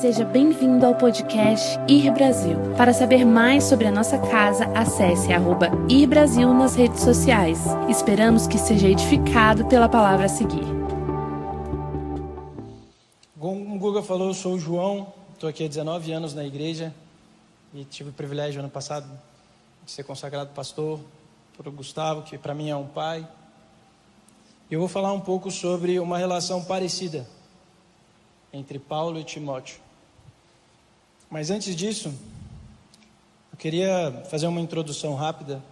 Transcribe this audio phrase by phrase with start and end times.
[0.00, 2.56] Seja bem-vindo ao podcast Ir Brasil.
[2.76, 7.60] Para saber mais sobre a nossa casa, acesse arroba Ir Brasil nas redes sociais.
[7.88, 10.64] Esperamos que seja edificado pela palavra a seguir.
[13.38, 16.92] Como o Guga falou, eu sou o João, estou aqui há 19 anos na igreja
[17.74, 19.06] e tive o privilégio ano passado
[19.84, 21.00] de ser consagrado pastor
[21.56, 23.28] por Gustavo, que para mim é um pai.
[24.70, 27.26] Eu vou falar um pouco sobre uma relação parecida
[28.52, 29.80] entre Paulo e Timóteo.
[31.30, 32.12] Mas antes disso,
[33.50, 35.62] eu queria fazer uma introdução rápida.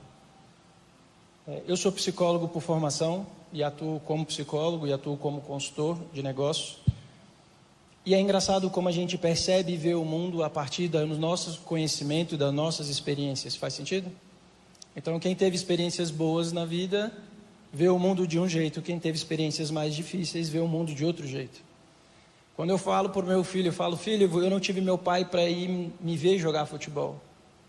[1.47, 6.23] É, eu sou psicólogo por formação e atuo como psicólogo e atuo como consultor de
[6.23, 6.79] negócios.
[8.07, 11.61] E é engraçado como a gente percebe e vê o mundo a partir do nosso
[11.61, 13.55] conhecimento das nossas experiências.
[13.55, 14.11] Faz sentido?
[14.97, 17.13] Então, quem teve experiências boas na vida
[17.73, 21.05] vê o mundo de um jeito, quem teve experiências mais difíceis vê o mundo de
[21.05, 21.70] outro jeito.
[22.61, 25.25] Quando eu falo para o meu filho, eu falo, filho, eu não tive meu pai
[25.25, 27.19] para ir me ver jogar futebol.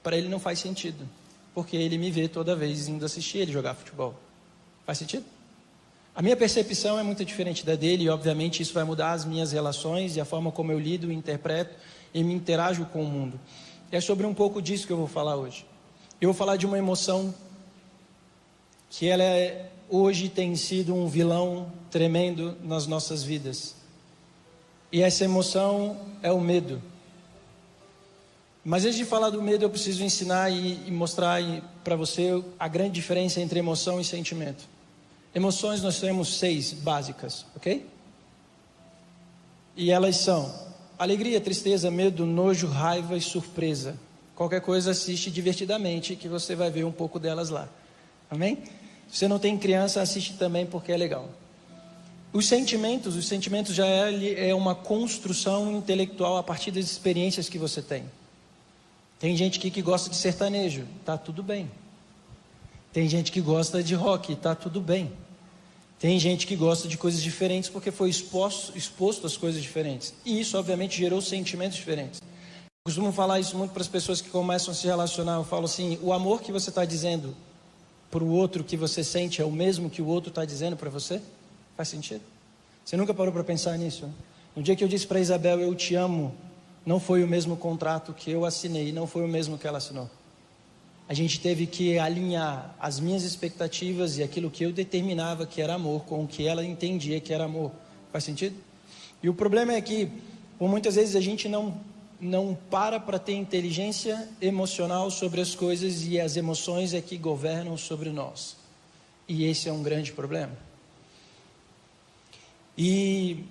[0.03, 1.07] Para ele não faz sentido,
[1.55, 4.13] porque ele me vê toda vez indo assistir ele jogar futebol.
[4.85, 5.23] Faz sentido?
[6.13, 9.53] A minha percepção é muito diferente da dele e, obviamente, isso vai mudar as minhas
[9.53, 11.73] relações e a forma como eu lido, interpreto
[12.13, 13.39] e me interajo com o mundo.
[13.93, 15.65] E é sobre um pouco disso que eu vou falar hoje.
[16.19, 17.33] Eu vou falar de uma emoção
[18.89, 23.79] que ela é, hoje tem sido um vilão tremendo nas nossas vidas.
[24.91, 26.81] E essa emoção é o medo.
[28.63, 31.41] Mas antes de falar do medo, eu preciso ensinar e, e mostrar
[31.83, 34.65] para você a grande diferença entre emoção e sentimento.
[35.33, 37.85] Emoções nós temos seis básicas, ok?
[39.75, 40.53] E elas são
[40.99, 43.97] alegria, tristeza, medo, nojo, raiva e surpresa.
[44.35, 47.67] Qualquer coisa assiste divertidamente, que você vai ver um pouco delas lá.
[48.29, 48.57] Amém?
[49.09, 51.29] Se você não tem criança, assiste também porque é legal.
[52.33, 57.57] Os sentimentos, os sentimentos já é, é uma construção intelectual a partir das experiências que
[57.57, 58.05] você tem.
[59.19, 61.69] Tem gente aqui que gosta de sertanejo, tá tudo bem.
[62.93, 65.11] Tem gente que gosta de rock, tá tudo bem.
[65.99, 70.13] Tem gente que gosta de coisas diferentes porque foi exposto, exposto às coisas diferentes.
[70.25, 72.21] E isso, obviamente, gerou sentimentos diferentes.
[72.21, 75.35] Eu costumo falar isso muito para as pessoas que começam a se relacionar.
[75.35, 77.35] Eu falo assim: o amor que você está dizendo
[78.09, 80.89] para o outro que você sente é o mesmo que o outro está dizendo para
[80.89, 81.21] você?
[81.75, 82.21] Faz sentido?
[82.83, 84.09] Você nunca parou para pensar nisso?
[84.55, 86.35] No dia que eu disse para Isabel, eu te amo,
[86.85, 90.09] não foi o mesmo contrato que eu assinei, não foi o mesmo que ela assinou.
[91.07, 95.73] A gente teve que alinhar as minhas expectativas e aquilo que eu determinava que era
[95.73, 97.71] amor com o que ela entendia que era amor.
[98.11, 98.55] Faz sentido?
[99.21, 100.09] E o problema é que,
[100.57, 101.77] por muitas vezes, a gente não,
[102.19, 107.77] não para para ter inteligência emocional sobre as coisas e as emoções é que governam
[107.77, 108.55] sobre nós.
[109.27, 110.70] E esse é um grande problema.
[112.77, 113.43] E,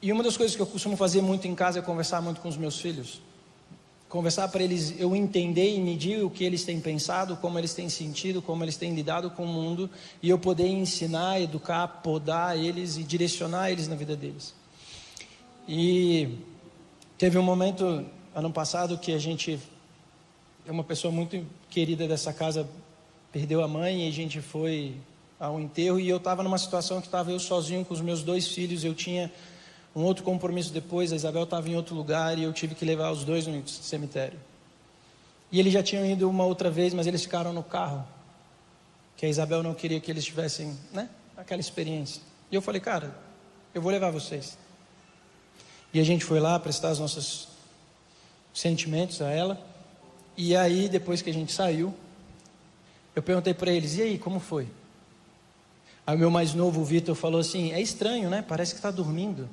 [0.00, 2.48] e uma das coisas que eu costumo fazer muito em casa é conversar muito com
[2.48, 3.20] os meus filhos.
[4.08, 7.88] Conversar para eles, eu entender e medir o que eles têm pensado, como eles têm
[7.88, 9.88] sentido, como eles têm lidado com o mundo,
[10.22, 14.54] e eu poder ensinar, educar, podar eles e direcionar eles na vida deles.
[15.66, 16.36] E
[17.16, 19.58] teve um momento, ano passado, que a gente,
[20.66, 22.68] é uma pessoa muito querida dessa casa,
[23.32, 24.94] perdeu a mãe e a gente foi
[25.42, 28.46] ao enterro e eu estava numa situação que estava eu sozinho com os meus dois
[28.46, 29.28] filhos, eu tinha
[29.94, 33.10] um outro compromisso depois, a Isabel estava em outro lugar e eu tive que levar
[33.10, 34.38] os dois no cemitério.
[35.50, 38.06] E eles já tinham ido uma outra vez, mas eles ficaram no carro,
[39.16, 42.22] que a Isabel não queria que eles tivessem, né, aquela experiência.
[42.48, 43.12] E eu falei, cara,
[43.74, 44.56] eu vou levar vocês.
[45.92, 47.48] E a gente foi lá prestar os nossos
[48.54, 49.60] sentimentos a ela.
[50.36, 51.92] E aí, depois que a gente saiu,
[53.14, 54.68] eu perguntei para eles: e aí, como foi?
[56.06, 58.42] Aí o meu mais novo, o Vitor, falou assim: é estranho, né?
[58.46, 59.48] Parece que está dormindo.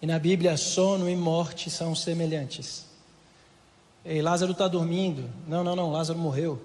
[0.00, 2.86] E na Bíblia, sono e morte são semelhantes.
[4.04, 5.28] Ei, Lázaro está dormindo.
[5.46, 6.62] Não, não, não, Lázaro morreu.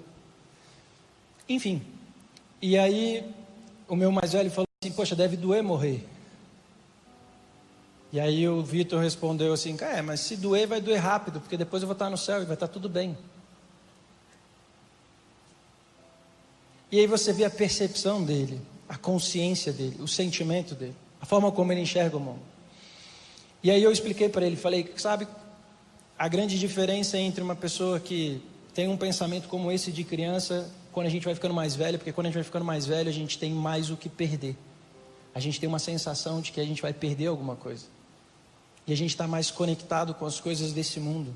[1.47, 1.81] Enfim.
[2.61, 3.23] E aí,
[3.87, 6.07] o meu mais velho falou assim: Poxa, deve doer morrer.
[8.11, 11.81] E aí o Vitor respondeu assim: É, mas se doer, vai doer rápido, porque depois
[11.83, 13.17] eu vou estar no céu e vai estar tudo bem.
[16.93, 21.51] E aí você vê a percepção dele, a consciência dele, o sentimento dele, a forma
[21.51, 22.41] como ele enxerga o mundo.
[23.63, 25.27] E aí eu expliquei para ele, falei, sabe,
[26.15, 28.39] a grande diferença entre uma pessoa que
[28.75, 32.11] tem um pensamento como esse de criança, quando a gente vai ficando mais velho, porque
[32.11, 34.55] quando a gente vai ficando mais velho, a gente tem mais o que perder.
[35.33, 37.85] A gente tem uma sensação de que a gente vai perder alguma coisa.
[38.85, 41.33] E a gente está mais conectado com as coisas desse mundo,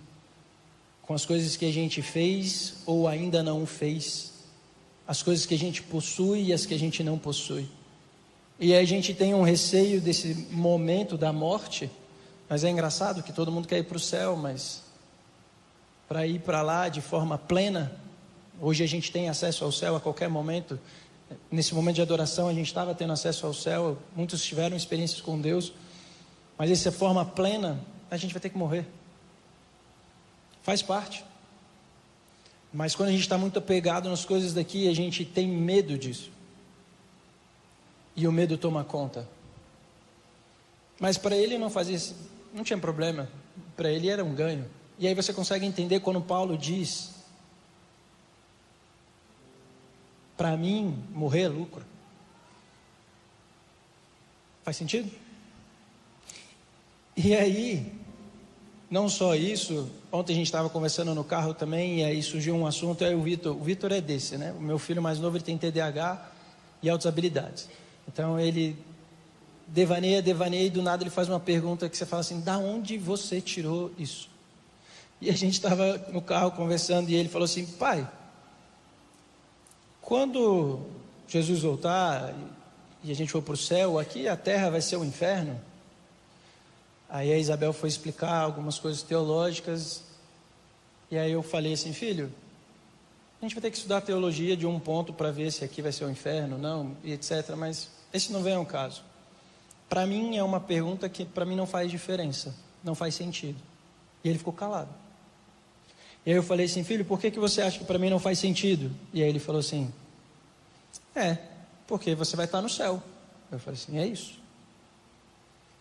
[1.02, 4.37] com as coisas que a gente fez ou ainda não fez
[5.08, 7.68] as coisas que a gente possui e as que a gente não possui.
[8.60, 11.90] E a gente tem um receio desse momento da morte,
[12.50, 14.84] mas é engraçado que todo mundo quer ir para o céu, mas
[16.08, 17.92] para ir para lá de forma plena,
[18.60, 20.80] hoje a gente tem acesso ao céu a qualquer momento.
[21.52, 25.40] Nesse momento de adoração a gente estava tendo acesso ao céu, muitos tiveram experiências com
[25.40, 25.72] Deus,
[26.58, 28.86] mas essa forma plena a gente vai ter que morrer.
[30.64, 31.24] Faz parte.
[32.74, 36.32] Mas quando a gente está muito apegado nas coisas daqui, a gente tem medo disso.
[38.16, 39.28] E o medo toma conta.
[41.00, 42.00] Mas para ele não fazia,
[42.54, 43.30] não tinha problema.
[43.76, 44.70] Para ele era um ganho.
[45.00, 47.12] E aí você consegue entender quando Paulo diz:
[50.36, 51.86] Para mim, morrer é lucro.
[54.64, 55.10] Faz sentido?
[57.16, 57.92] E aí,
[58.90, 62.66] não só isso, ontem a gente estava conversando no carro também, e aí surgiu um
[62.66, 64.54] assunto, aí o Vitor, o Vitor é desse, né?
[64.58, 66.32] O meu filho mais novo, ele tem TDAH
[66.82, 67.70] e altas habilidades.
[68.08, 68.78] Então ele
[69.68, 72.98] devaneia, devaneia, e do nada ele faz uma pergunta que você fala assim, da onde
[72.98, 74.30] você tirou isso?
[75.20, 78.08] E a gente estava no carro conversando, e ele falou assim, pai,
[80.02, 80.80] quando
[81.28, 82.34] Jesus voltar
[83.04, 85.60] e a gente for para o céu, aqui a terra vai ser o inferno?
[87.10, 90.04] Aí a Isabel foi explicar algumas coisas teológicas.
[91.10, 92.32] E aí eu falei assim, filho,
[93.42, 95.92] a gente vai ter que estudar teologia de um ponto para ver se aqui vai
[95.92, 97.56] ser o um inferno, não, e etc.
[97.56, 99.04] Mas esse não vem ao caso.
[99.88, 103.60] Para mim é uma pergunta que para mim não faz diferença, não faz sentido.
[104.24, 104.90] E ele ficou calado.
[106.26, 108.20] E aí eu falei assim, filho, por que, que você acha que para mim não
[108.20, 108.92] faz sentido?
[109.14, 109.94] E aí ele falou assim,
[111.16, 111.38] é,
[111.88, 113.02] porque você vai estar no céu.
[113.50, 114.38] Eu falei assim, é isso.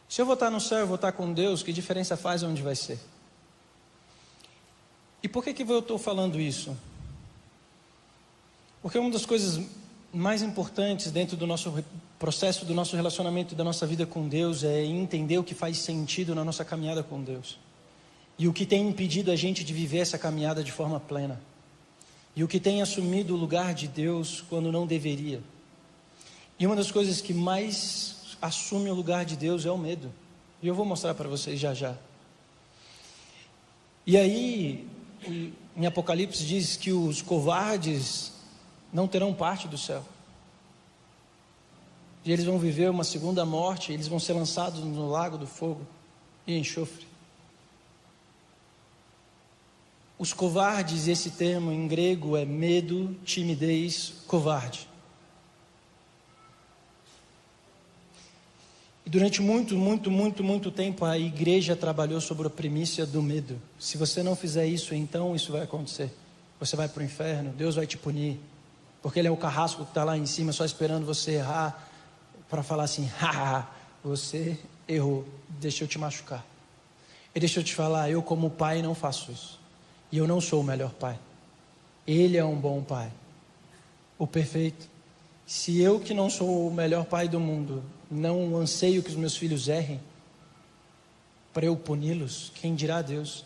[0.08, 2.62] Se eu vou estar no céu, eu vou estar com Deus, que diferença faz onde
[2.62, 2.98] vai ser?
[5.22, 6.76] E por que, que eu estou falando isso?
[8.80, 9.60] Porque uma das coisas
[10.12, 11.84] mais importantes dentro do nosso
[12.18, 15.78] processo, do nosso relacionamento e da nossa vida com Deus é entender o que faz
[15.78, 17.58] sentido na nossa caminhada com Deus.
[18.38, 21.40] E o que tem impedido a gente de viver essa caminhada de forma plena.
[22.34, 25.42] E o que tem assumido o lugar de Deus quando não deveria.
[26.58, 30.12] E uma das coisas que mais assume o lugar de Deus é o medo.
[30.62, 31.96] E eu vou mostrar para vocês já já.
[34.06, 34.88] E aí,
[35.76, 38.32] em Apocalipse diz que os covardes
[38.92, 40.04] não terão parte do céu.
[42.24, 45.86] E eles vão viver uma segunda morte, eles vão ser lançados no lago do fogo
[46.46, 47.06] e enxofre.
[50.18, 54.88] Os covardes, esse termo em grego é medo, timidez, covarde.
[59.06, 63.56] E durante muito, muito, muito, muito tempo a igreja trabalhou sobre a primícia do medo.
[63.78, 66.12] Se você não fizer isso, então isso vai acontecer.
[66.58, 68.40] Você vai para o inferno, Deus vai te punir.
[69.00, 71.88] Porque Ele é o carrasco que está lá em cima só esperando você errar
[72.50, 73.68] para falar assim: haha,
[74.02, 74.58] você
[74.88, 76.44] errou, deixa eu te machucar.
[77.32, 79.60] E deixa eu te falar: eu, como pai, não faço isso.
[80.10, 81.16] E eu não sou o melhor pai.
[82.04, 83.12] Ele é um bom pai,
[84.18, 84.95] o perfeito.
[85.46, 89.36] Se eu, que não sou o melhor pai do mundo, não anseio que os meus
[89.36, 90.00] filhos errem,
[91.54, 93.44] para eu puni-los, quem dirá Deus?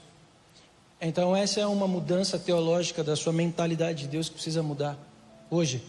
[1.00, 4.99] Então, essa é uma mudança teológica da sua mentalidade de Deus que precisa mudar.
[5.50, 5.82] Hoje,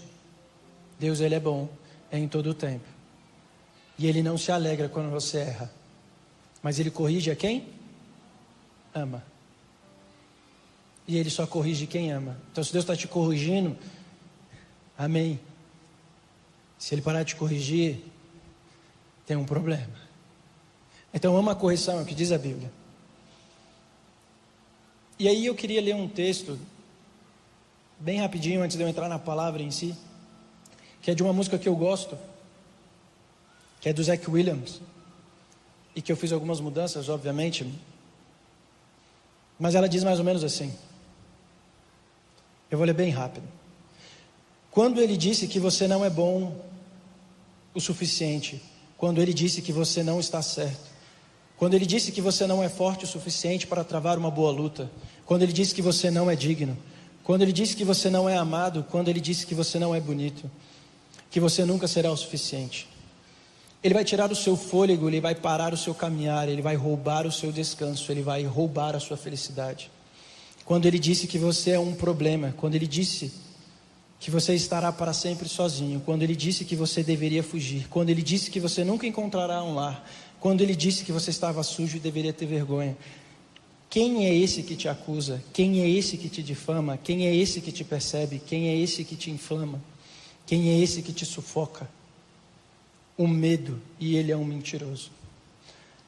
[0.99, 1.67] Deus ele é bom
[2.11, 2.85] é em todo o tempo.
[3.97, 5.71] E ele não se alegra quando você erra.
[6.61, 7.67] Mas ele corrige a quem?
[8.93, 9.23] Ama.
[11.07, 12.37] E ele só corrige quem ama.
[12.51, 13.77] Então, se Deus está te corrigindo,
[14.97, 15.39] amém.
[16.81, 18.03] Se ele parar de corrigir,
[19.27, 19.93] tem um problema.
[21.13, 22.71] Então, ama a correção, é o que diz a Bíblia.
[25.19, 26.57] E aí eu queria ler um texto,
[27.99, 29.95] bem rapidinho, antes de eu entrar na palavra em si,
[31.03, 32.17] que é de uma música que eu gosto,
[33.79, 34.81] que é do Zac Williams,
[35.95, 37.71] e que eu fiz algumas mudanças, obviamente,
[39.59, 40.73] mas ela diz mais ou menos assim.
[42.71, 43.47] Eu vou ler bem rápido.
[44.71, 46.70] Quando ele disse que você não é bom
[47.73, 48.61] o suficiente
[49.01, 50.91] quando ele disse que você não está certo.
[51.57, 54.91] Quando ele disse que você não é forte o suficiente para travar uma boa luta.
[55.25, 56.77] Quando ele disse que você não é digno.
[57.23, 58.85] Quando ele disse que você não é amado.
[58.91, 60.49] Quando ele disse que você não é bonito.
[61.31, 62.87] Que você nunca será o suficiente.
[63.83, 67.25] Ele vai tirar o seu fôlego, ele vai parar o seu caminhar, ele vai roubar
[67.25, 69.89] o seu descanso, ele vai roubar a sua felicidade.
[70.63, 73.31] Quando ele disse que você é um problema, quando ele disse
[74.21, 78.21] que você estará para sempre sozinho, quando ele disse que você deveria fugir, quando ele
[78.21, 80.09] disse que você nunca encontrará um lar,
[80.39, 82.95] quando ele disse que você estava sujo e deveria ter vergonha.
[83.89, 85.43] Quem é esse que te acusa?
[85.51, 86.97] Quem é esse que te difama?
[86.97, 88.39] Quem é esse que te percebe?
[88.39, 89.81] Quem é esse que te inflama?
[90.45, 91.89] Quem é esse que te sufoca?
[93.21, 95.11] o medo e ele é um mentiroso.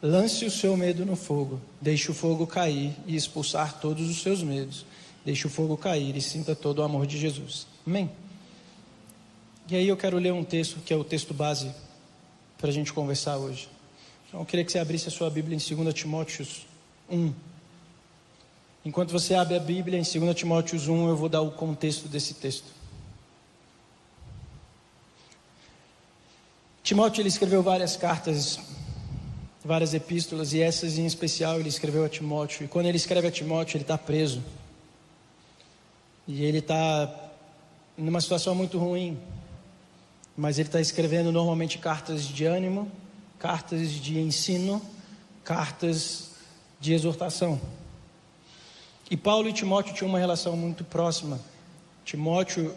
[0.02, 4.42] Lance o seu medo no fogo, deixe o fogo cair e expulsar todos os seus
[4.42, 4.86] medos.
[5.24, 7.68] Deixe o fogo cair e sinta todo o amor de Jesus.
[7.86, 8.10] Amém?
[9.70, 11.72] E aí eu quero ler um texto que é o texto base
[12.58, 13.68] para a gente conversar hoje.
[14.28, 16.48] Então eu queria que você abrisse a sua Bíblia em 2 Timóteo
[17.10, 17.34] 1.
[18.86, 22.34] Enquanto você abre a Bíblia em 2 Timóteo 1, eu vou dar o contexto desse
[22.34, 22.68] texto.
[26.84, 28.60] Timóteo ele escreveu várias cartas,
[29.64, 32.66] várias epístolas, e essas em especial ele escreveu a Timóteo.
[32.66, 34.44] E quando ele escreve a Timóteo, ele está preso.
[36.28, 37.33] E ele está
[37.98, 39.18] numa situação muito ruim.
[40.36, 42.92] Mas ele está escrevendo normalmente cartas de ânimo,
[43.38, 44.82] cartas de ensino,
[45.44, 46.32] cartas
[46.80, 47.60] de exortação.
[49.12, 51.40] E Paulo e Timóteo tinham uma relação muito próxima.
[52.04, 52.74] Timóteo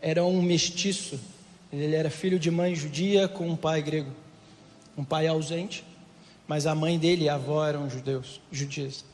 [0.00, 1.18] era um mestiço,
[1.72, 4.10] ele era filho de mãe judia com um pai grego,
[4.96, 5.84] um pai ausente,
[6.46, 9.04] mas a mãe dele e a avó eram judeus, judias.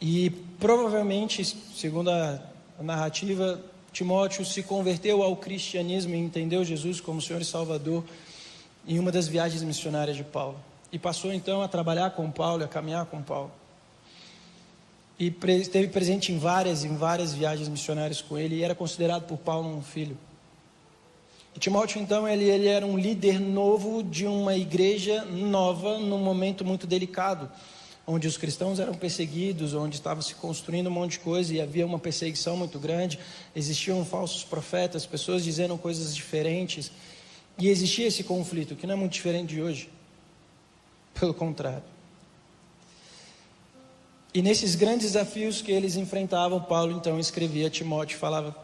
[0.00, 2.40] E provavelmente, segundo a
[2.80, 3.60] narrativa,
[3.98, 8.04] Timóteo se converteu ao cristianismo e entendeu Jesus como Senhor e Salvador
[8.86, 10.56] em uma das viagens missionárias de Paulo.
[10.92, 13.50] E passou então a trabalhar com Paulo, a caminhar com Paulo.
[15.18, 19.36] E esteve presente em várias, em várias viagens missionárias com ele e era considerado por
[19.36, 20.16] Paulo um filho.
[21.56, 26.64] E Timóteo, então, ele, ele era um líder novo de uma igreja nova num momento
[26.64, 27.50] muito delicado,
[28.10, 31.84] onde os cristãos eram perseguidos, onde estava se construindo um monte de coisa e havia
[31.84, 33.18] uma perseguição muito grande,
[33.54, 36.90] existiam falsos profetas, pessoas dizendo coisas diferentes,
[37.58, 39.90] e existia esse conflito, que não é muito diferente de hoje.
[41.12, 41.82] Pelo contrário.
[44.32, 48.56] E nesses grandes desafios que eles enfrentavam, Paulo então escrevia a Timóteo, falava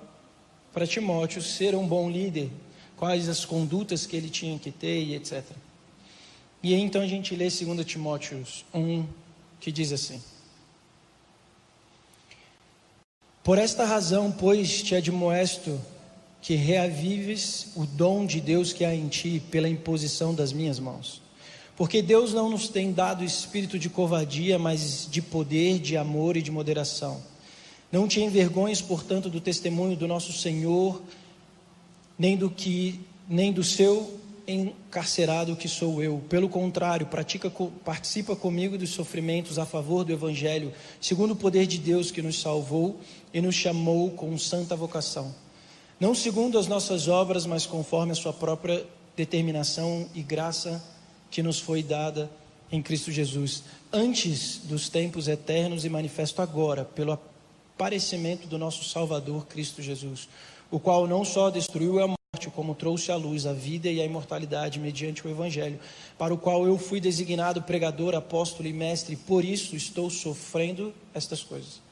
[0.72, 2.50] para Timóteo ser um bom líder,
[2.96, 5.44] quais as condutas que ele tinha que ter e etc.
[6.62, 9.04] E aí então a gente lê 2 Timóteo 1,
[9.64, 10.20] que diz assim:
[13.42, 15.80] Por esta razão, pois, te admoesto
[16.42, 21.22] que reavives o dom de Deus que há em ti pela imposição das minhas mãos.
[21.78, 26.42] Porque Deus não nos tem dado espírito de covardia, mas de poder, de amor e
[26.42, 27.22] de moderação.
[27.90, 31.00] Não te envergonhes, portanto, do testemunho do nosso Senhor
[32.18, 36.22] nem do que nem do seu encarcerado que sou eu.
[36.28, 37.50] Pelo contrário, pratica,
[37.84, 42.40] participa comigo dos sofrimentos a favor do Evangelho, segundo o poder de Deus que nos
[42.40, 43.00] salvou
[43.32, 45.34] e nos chamou com santa vocação.
[45.98, 48.84] Não segundo as nossas obras, mas conforme a sua própria
[49.16, 50.82] determinação e graça
[51.30, 52.30] que nos foi dada
[52.70, 59.46] em Cristo Jesus, antes dos tempos eternos e manifesto agora, pelo aparecimento do nosso Salvador
[59.46, 60.28] Cristo Jesus
[60.74, 64.04] o qual não só destruiu a morte, como trouxe à luz a vida e a
[64.04, 65.78] imortalidade mediante o Evangelho,
[66.18, 71.42] para o qual eu fui designado pregador, apóstolo e mestre, por isso estou sofrendo estas
[71.42, 71.82] coisas.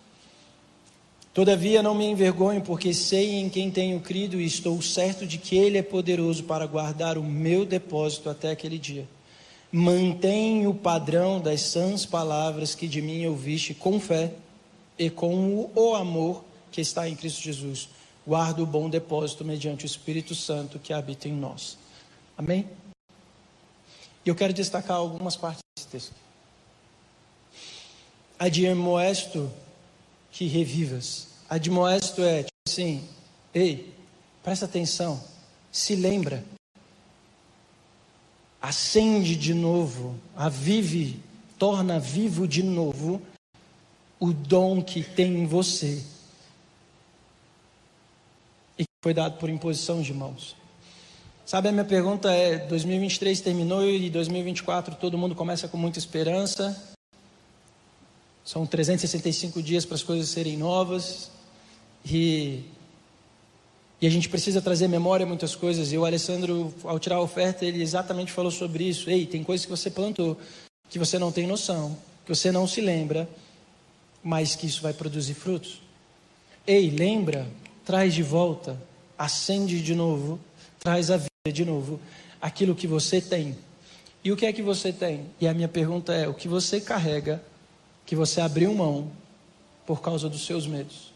[1.32, 5.56] Todavia não me envergonho, porque sei em quem tenho crido e estou certo de que
[5.56, 9.08] Ele é poderoso para guardar o meu depósito até aquele dia.
[9.70, 14.34] Mantém o padrão das sãs palavras que de mim ouviste com fé
[14.98, 17.88] e com o amor que está em Cristo Jesus
[18.26, 21.76] guarda o bom depósito mediante o Espírito Santo que habita em nós.
[22.36, 22.68] Amém?
[24.24, 26.14] E eu quero destacar algumas partes desse texto.
[28.38, 29.50] Admoesto
[30.30, 31.28] que revivas.
[31.48, 33.06] Admoesto é tipo assim,
[33.52, 33.92] ei,
[34.42, 35.22] presta atenção,
[35.70, 36.44] se lembra,
[38.60, 41.20] acende de novo, avive,
[41.58, 43.20] torna vivo de novo
[44.18, 46.02] o dom que tem em você
[49.02, 50.54] foi dado por imposição de mãos.
[51.44, 56.80] Sabe, a minha pergunta é: 2023 terminou e 2024 todo mundo começa com muita esperança.
[58.44, 61.30] São 365 dias para as coisas serem novas.
[62.04, 62.60] E,
[64.00, 65.92] e a gente precisa trazer memória muitas coisas.
[65.92, 69.10] E o Alessandro, ao tirar a oferta, ele exatamente falou sobre isso.
[69.10, 70.38] Ei, tem coisas que você plantou,
[70.88, 73.28] que você não tem noção, que você não se lembra,
[74.22, 75.82] mas que isso vai produzir frutos.
[76.64, 77.48] Ei, lembra,
[77.84, 78.80] traz de volta
[79.22, 80.40] acende de novo,
[80.80, 82.00] traz a vida de novo
[82.40, 83.56] aquilo que você tem.
[84.24, 85.26] E o que é que você tem?
[85.40, 87.40] E a minha pergunta é: o que você carrega
[88.04, 89.10] que você abriu mão
[89.86, 91.12] por causa dos seus medos?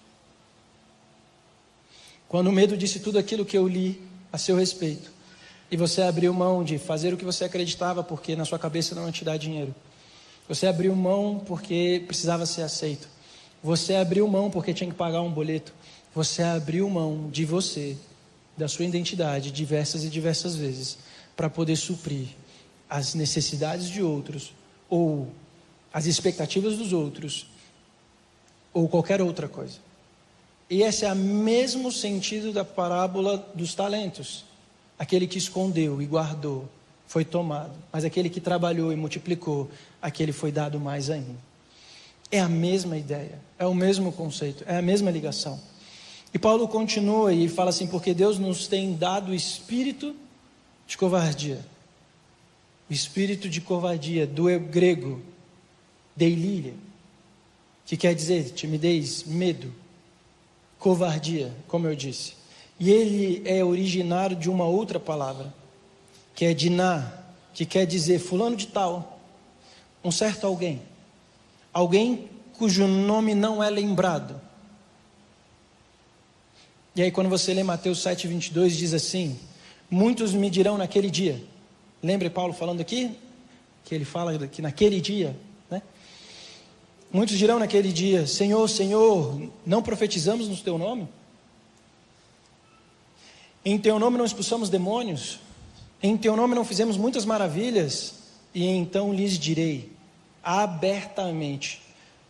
[2.28, 4.00] Quando o medo disse tudo aquilo que eu li
[4.32, 5.10] a seu respeito,
[5.68, 9.10] e você abriu mão de fazer o que você acreditava porque na sua cabeça não
[9.10, 9.74] te dá dinheiro.
[10.48, 13.08] Você abriu mão porque precisava ser aceito.
[13.64, 15.72] Você abriu mão porque tinha que pagar um boleto.
[16.16, 17.94] Você abriu mão de você,
[18.56, 20.96] da sua identidade, diversas e diversas vezes,
[21.36, 22.28] para poder suprir
[22.88, 24.54] as necessidades de outros
[24.88, 25.30] ou
[25.92, 27.46] as expectativas dos outros
[28.72, 29.76] ou qualquer outra coisa.
[30.70, 34.46] E esse é o mesmo sentido da parábola dos talentos.
[34.98, 36.66] Aquele que escondeu e guardou
[37.06, 39.70] foi tomado, mas aquele que trabalhou e multiplicou,
[40.00, 41.36] aquele foi dado mais ainda.
[42.30, 45.60] É a mesma ideia, é o mesmo conceito, é a mesma ligação.
[46.36, 50.14] E Paulo continua e fala assim: porque Deus nos tem dado o espírito
[50.86, 51.64] de covardia.
[52.90, 55.22] O espírito de covardia, do grego,
[56.14, 56.74] deilíria,
[57.86, 59.72] que quer dizer timidez, medo,
[60.78, 62.34] covardia, como eu disse.
[62.78, 65.54] E ele é originário de uma outra palavra,
[66.34, 67.14] que é diná,
[67.54, 69.22] que quer dizer fulano de tal,
[70.04, 70.82] um certo alguém.
[71.72, 72.28] Alguém
[72.58, 74.45] cujo nome não é lembrado.
[76.96, 79.38] E aí quando você lê Mateus 7:22 diz assim:
[79.88, 81.40] Muitos me dirão naquele dia.
[82.02, 83.14] Lembre Paulo falando aqui
[83.84, 85.36] que ele fala que naquele dia
[87.12, 91.08] Muitos dirão naquele dia: Senhor, Senhor, não profetizamos no teu nome?
[93.64, 95.40] Em teu nome não expulsamos demônios?
[96.02, 98.14] Em teu nome não fizemos muitas maravilhas?
[98.54, 99.92] E então lhes direi
[100.42, 101.80] abertamente: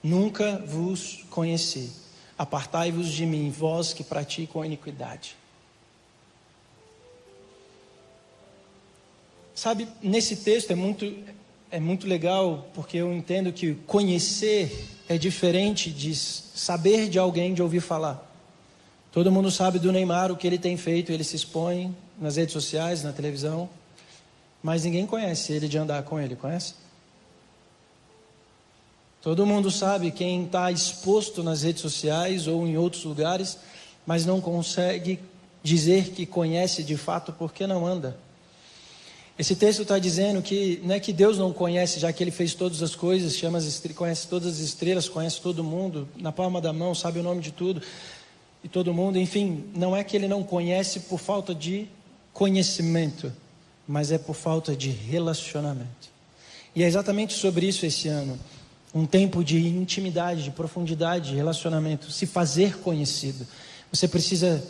[0.03, 1.91] Nunca vos conheci.
[2.39, 5.37] Apartai-vos de mim, vós que praticam a iniquidade.
[9.55, 11.07] Sabe, nesse texto é muito
[11.71, 17.63] é muito legal porque eu entendo que conhecer é diferente de saber de alguém, de
[17.63, 18.23] ouvir falar.
[19.11, 22.53] Todo mundo sabe do Neymar, o que ele tem feito, ele se expõe nas redes
[22.53, 23.69] sociais, na televisão,
[24.63, 26.75] mas ninguém conhece ele de andar com ele, conhece?
[29.23, 33.59] Todo mundo sabe quem está exposto nas redes sociais ou em outros lugares,
[34.07, 35.19] mas não consegue
[35.63, 38.17] dizer que conhece de fato porque não anda.
[39.39, 42.55] Esse texto está dizendo que não é que Deus não conhece, já que Ele fez
[42.55, 46.73] todas as coisas, chama as conhece todas as estrelas, conhece todo mundo, na palma da
[46.73, 47.83] mão, sabe o nome de tudo
[48.65, 49.19] e todo mundo.
[49.19, 51.87] Enfim, não é que Ele não conhece por falta de
[52.33, 53.31] conhecimento,
[53.87, 56.09] mas é por falta de relacionamento.
[56.75, 58.39] E é exatamente sobre isso esse ano.
[58.95, 63.47] Um tempo de intimidade, de profundidade, de relacionamento, se fazer conhecido.
[63.93, 64.63] Você precisa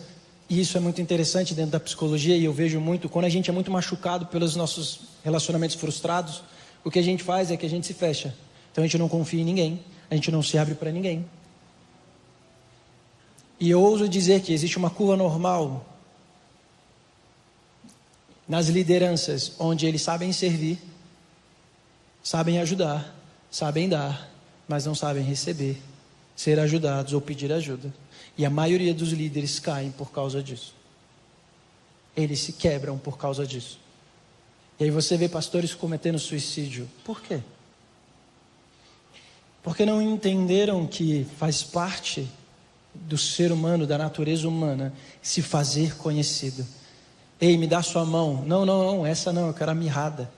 [0.49, 3.51] e isso é muito interessante dentro da psicologia, e eu vejo muito, quando a gente
[3.51, 6.43] é muito machucado pelos nossos relacionamentos frustrados,
[6.85, 8.33] o que a gente faz é que a gente se fecha.
[8.71, 11.27] Então a gente não confia em ninguém, a gente não se abre para ninguém.
[13.59, 15.85] E eu ouso dizer que existe uma curva normal
[18.47, 20.79] nas lideranças, onde eles sabem servir,
[22.23, 23.16] sabem ajudar,
[23.57, 24.31] sabem dar,
[24.69, 25.81] mas não sabem receber,
[26.37, 27.91] ser ajudados ou pedir ajuda.
[28.37, 30.75] E a maioria dos líderes caem por causa disso.
[32.15, 33.79] Eles se quebram por causa disso.
[34.79, 36.87] E aí você vê pastores cometendo suicídio.
[37.03, 37.41] Por quê?
[39.63, 42.29] Porque não entenderam que faz parte
[42.93, 44.93] do ser humano, da natureza humana,
[45.23, 46.67] se fazer conhecido.
[47.41, 48.45] Ei, me dá sua mão.
[48.47, 50.31] Não, não, não, essa não, eu quero a mirrada.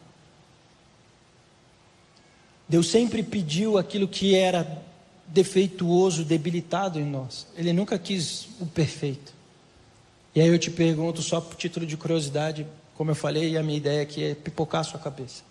[2.69, 4.83] Deus sempre pediu aquilo que era
[5.27, 7.47] defeituoso, debilitado em nós.
[7.57, 9.33] Ele nunca quis o perfeito.
[10.35, 13.77] E aí eu te pergunto, só por título de curiosidade, como eu falei, a minha
[13.77, 15.43] ideia aqui é pipocar a sua cabeça.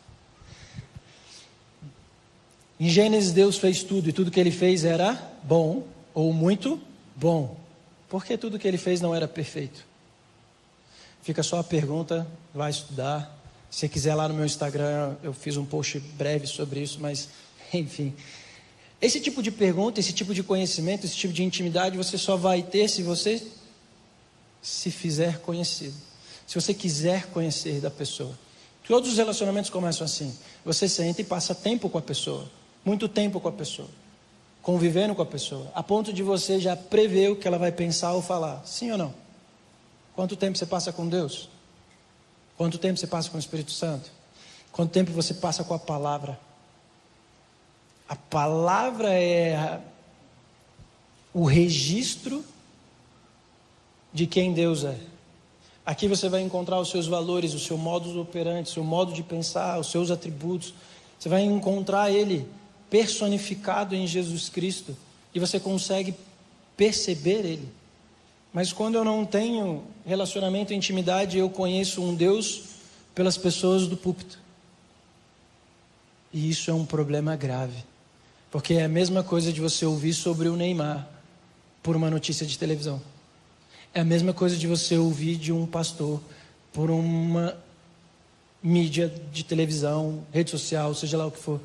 [2.80, 6.80] Em Gênesis, Deus fez tudo, e tudo que ele fez era bom, ou muito
[7.16, 7.58] bom.
[8.08, 9.84] Por que tudo que ele fez não era perfeito?
[11.22, 13.37] Fica só a pergunta, vai estudar.
[13.78, 17.30] Se quiser lá no meu Instagram, eu fiz um post breve sobre isso, mas
[17.72, 18.12] enfim.
[19.00, 22.64] Esse tipo de pergunta, esse tipo de conhecimento, esse tipo de intimidade você só vai
[22.64, 23.46] ter se você
[24.64, 25.94] se fizer conhecido.
[26.48, 28.34] Se você quiser conhecer da pessoa.
[28.88, 30.36] Todos os relacionamentos começam assim.
[30.66, 32.50] Você senta e passa tempo com a pessoa,
[32.84, 33.90] muito tempo com a pessoa,
[34.64, 38.14] convivendo com a pessoa, a ponto de você já prever o que ela vai pensar
[38.14, 38.66] ou falar.
[38.66, 39.14] Sim ou não?
[40.16, 41.48] Quanto tempo você passa com Deus?
[42.58, 44.12] Quanto tempo você passa com o Espírito Santo?
[44.72, 46.40] Quanto tempo você passa com a palavra?
[48.10, 49.80] A palavra é
[51.34, 52.44] o registro
[54.12, 54.98] de quem Deus é.
[55.86, 59.24] Aqui você vai encontrar os seus valores, o seu modo operante, o seu modo de
[59.24, 60.74] pensar, os seus atributos.
[61.18, 62.48] Você vai encontrar ele
[62.90, 64.98] personificado em Jesus Cristo
[65.34, 66.16] e você consegue
[66.76, 67.70] perceber ele.
[68.54, 72.64] Mas quando eu não tenho relacionamento e intimidade, eu conheço um Deus
[73.14, 74.40] pelas pessoas do púlpito.
[76.34, 77.84] E isso é um problema grave.
[78.52, 81.08] Porque é a mesma coisa de você ouvir sobre o Neymar
[81.84, 83.02] por uma notícia de televisão.
[83.94, 86.22] É a mesma coisa de você ouvir de um pastor
[86.72, 87.58] por uma
[88.62, 91.60] mídia de televisão, rede social, seja lá o que for.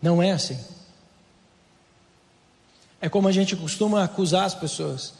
[0.00, 0.58] Não é assim.
[3.00, 5.14] É como a gente costuma acusar as pessoas.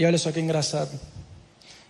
[0.00, 0.98] E olha só que engraçado.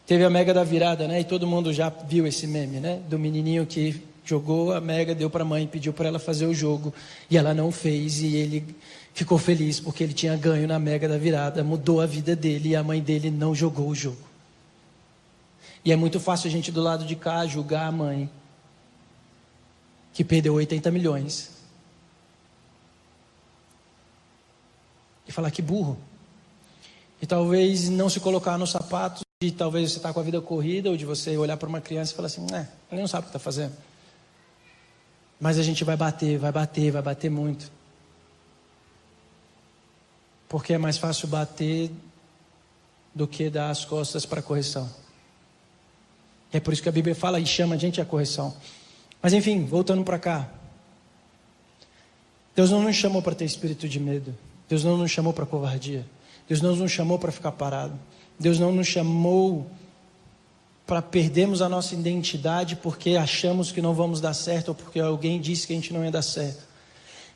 [0.05, 1.20] Teve a mega da virada, né?
[1.20, 3.01] E todo mundo já viu esse meme, né?
[3.09, 6.53] Do menininho que jogou a mega, deu para a mãe, pediu para ela fazer o
[6.53, 6.92] jogo
[7.31, 8.75] e ela não fez e ele
[9.14, 12.77] ficou feliz porque ele tinha ganho na mega da virada, mudou a vida dele e
[12.77, 14.18] a mãe dele não jogou o jogo.
[15.85, 18.29] E é muito fácil a gente do lado de cá julgar a mãe
[20.12, 21.49] que perdeu 80 milhões
[25.29, 26.10] e falar que burro.
[27.20, 30.40] E talvez não se colocar nos sapatos de talvez você estar tá com a vida
[30.40, 33.22] corrida ou de você olhar para uma criança e falar assim, é, ele não sabe
[33.22, 33.74] o que está fazendo.
[35.40, 37.70] Mas a gente vai bater, vai bater, vai bater muito.
[40.48, 41.90] Porque é mais fácil bater
[43.14, 44.90] do que dar as costas para a correção.
[46.52, 48.54] É por isso que a Bíblia fala e chama a gente a correção.
[49.22, 50.48] Mas enfim, voltando para cá.
[52.54, 54.37] Deus não nos chamou para ter espírito de medo.
[54.68, 56.04] Deus não nos chamou para covardia.
[56.51, 57.97] Deus não nos chamou para ficar parado.
[58.37, 59.71] Deus não nos chamou
[60.85, 65.41] para perdermos a nossa identidade porque achamos que não vamos dar certo ou porque alguém
[65.41, 66.65] disse que a gente não ia dar certo.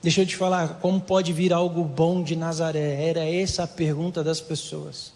[0.03, 3.09] Deixa eu te falar, como pode vir algo bom de Nazaré?
[3.09, 5.13] Era essa a pergunta das pessoas.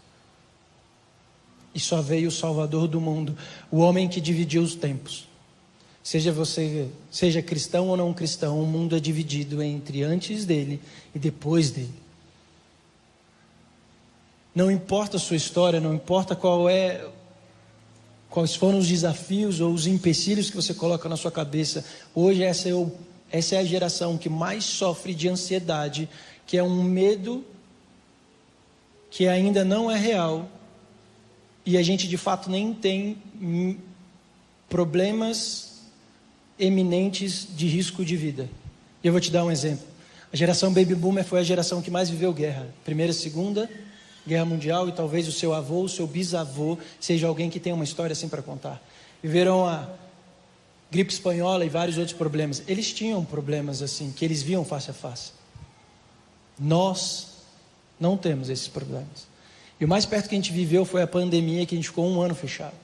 [1.75, 3.37] E só veio o Salvador do mundo,
[3.69, 5.27] o homem que dividiu os tempos.
[6.05, 10.81] Seja você, seja cristão ou não cristão, o mundo é dividido entre antes dele
[11.13, 12.07] e depois dele.
[14.59, 17.07] Não importa a sua história, não importa qual é
[18.29, 21.85] quais foram os desafios ou os empecilhos que você coloca na sua cabeça.
[22.13, 22.91] Hoje, essa é, o,
[23.31, 26.09] essa é a geração que mais sofre de ansiedade,
[26.45, 27.45] que é um medo
[29.13, 30.49] que ainda não é real
[31.65, 33.17] e a gente de fato nem tem
[34.69, 35.83] problemas
[36.59, 38.51] eminentes de risco de vida.
[39.05, 39.87] Eu vou te dar um exemplo.
[40.33, 42.67] A geração Baby Boomer foi a geração que mais viveu guerra.
[42.85, 43.71] Primeira, segunda,
[44.29, 47.85] Guerra Mundial e talvez o seu avô, o seu bisavô, seja alguém que tem uma
[47.85, 48.81] história assim para contar.
[49.23, 49.89] Viveram a
[50.91, 52.63] gripe espanhola e vários outros problemas.
[52.69, 55.33] Eles tinham problemas assim, que eles viam face a face.
[56.59, 57.29] Nós
[57.99, 59.27] não temos esses problemas.
[59.81, 62.07] E o mais perto que a gente viveu foi a pandemia, que a gente ficou
[62.07, 62.75] um ano fechado.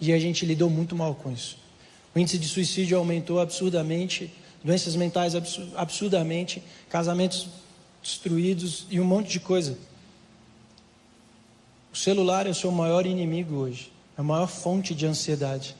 [0.00, 1.58] E a gente lidou muito mal com isso.
[2.14, 4.32] O índice de suicídio aumentou absurdamente,
[4.64, 5.34] doenças mentais
[5.76, 7.48] absurdamente, casamentos
[8.02, 9.78] destruídos e um monte de coisa.
[11.92, 15.74] O celular é o seu maior inimigo hoje, é a maior fonte de ansiedade.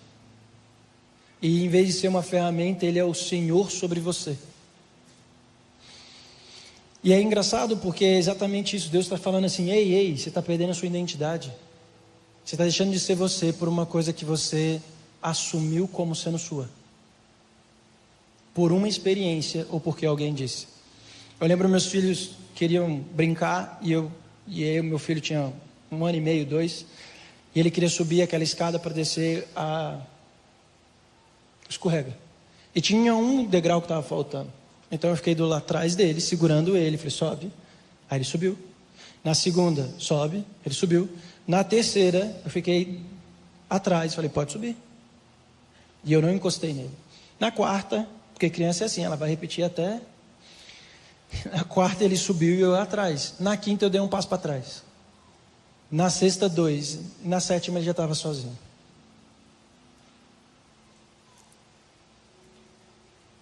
[1.41, 4.37] E em vez de ser uma ferramenta, ele é o Senhor sobre você.
[7.03, 8.91] E é engraçado porque é exatamente isso.
[8.91, 11.51] Deus está falando assim: ei, ei, você está perdendo a sua identidade.
[12.45, 14.81] Você está deixando de ser você por uma coisa que você
[15.23, 16.69] assumiu como sendo sua.
[18.53, 20.67] Por uma experiência ou porque alguém disse.
[21.41, 24.11] Eu lembro meus filhos queriam brincar e eu
[24.47, 25.53] e aí meu filho tinha
[25.91, 26.87] um ano e meio, dois,
[27.55, 30.01] e ele queria subir aquela escada para descer a
[31.69, 32.17] escorrega.
[32.75, 34.53] E tinha um degrau que estava faltando.
[34.91, 37.53] Então eu fiquei do lá atrás dele, segurando ele, falei, sobe.
[38.09, 38.59] Aí ele subiu.
[39.23, 41.09] Na segunda, sobe, ele subiu.
[41.47, 43.01] Na terceira, eu fiquei
[43.69, 44.77] atrás, falei, pode subir.
[46.05, 46.91] E eu não encostei nele.
[47.39, 50.01] Na quarta, porque criança é assim, ela vai repetir até.
[51.53, 53.35] Na quarta ele subiu e eu atrás.
[53.39, 54.83] Na quinta eu dei um passo para trás.
[55.91, 57.01] Na sexta, dois.
[57.25, 58.57] Na sétima, ele já estava sozinho.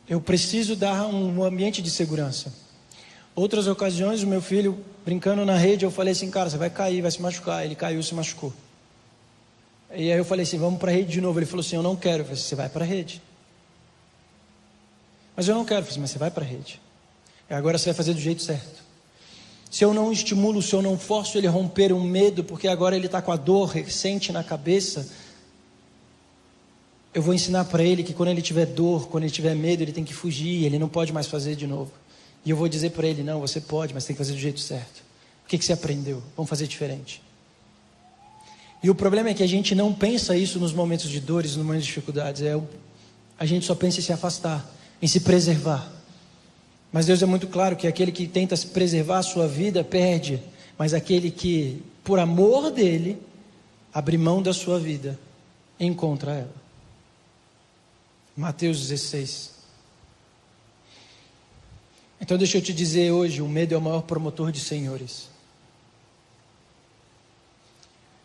[0.08, 2.50] Eu preciso dar um ambiente de segurança.
[3.34, 7.02] Outras ocasiões, o meu filho brincando na rede, eu falei assim, cara, você vai cair,
[7.02, 7.64] vai se machucar.
[7.64, 8.52] Ele caiu, se machucou.
[9.92, 11.38] E aí eu falei assim, vamos para a rede de novo.
[11.38, 12.22] Ele falou assim, eu não quero.
[12.22, 13.22] Eu falei, você vai para a rede.
[15.36, 15.80] Mas eu não quero.
[15.80, 16.80] Eu falei, assim, mas você vai para a rede.
[17.50, 18.87] E agora você vai fazer do jeito certo.
[19.70, 22.96] Se eu não estimulo, se eu não forço ele a romper um medo, porque agora
[22.96, 25.06] ele está com a dor recente na cabeça,
[27.14, 29.92] eu vou ensinar para ele que quando ele tiver dor, quando ele tiver medo, ele
[29.92, 31.92] tem que fugir, ele não pode mais fazer de novo.
[32.44, 34.60] E eu vou dizer para ele: não, você pode, mas tem que fazer do jeito
[34.60, 35.02] certo.
[35.44, 36.22] O que, que você aprendeu?
[36.36, 37.22] Vamos fazer diferente.
[38.82, 41.64] E o problema é que a gente não pensa isso nos momentos de dores, nos
[41.64, 42.42] momentos de dificuldades.
[42.42, 42.58] É,
[43.38, 44.64] a gente só pensa em se afastar,
[45.02, 45.97] em se preservar.
[46.92, 50.42] Mas Deus é muito claro que aquele que tenta preservar a sua vida perde,
[50.78, 53.20] mas aquele que, por amor dele,
[53.92, 55.18] abre mão da sua vida,
[55.78, 56.54] encontra ela.
[58.36, 59.52] Mateus 16.
[62.20, 65.28] Então deixa eu te dizer hoje, o medo é o maior promotor de senhores.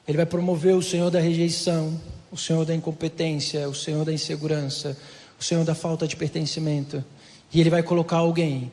[0.08, 2.00] Ele vai promover o senhor da rejeição,
[2.34, 4.98] o Senhor da incompetência, o Senhor da insegurança,
[5.40, 7.06] o Senhor da falta de pertencimento.
[7.54, 8.72] E Ele vai colocar alguém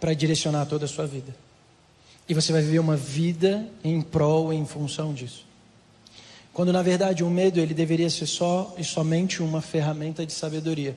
[0.00, 1.34] para direcionar toda a sua vida.
[2.28, 5.46] E você vai viver uma vida em prol, em função disso.
[6.52, 10.96] Quando na verdade o medo ele deveria ser só e somente uma ferramenta de sabedoria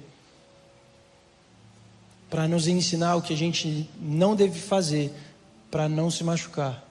[2.30, 5.12] para nos ensinar o que a gente não deve fazer
[5.72, 6.86] para não se machucar.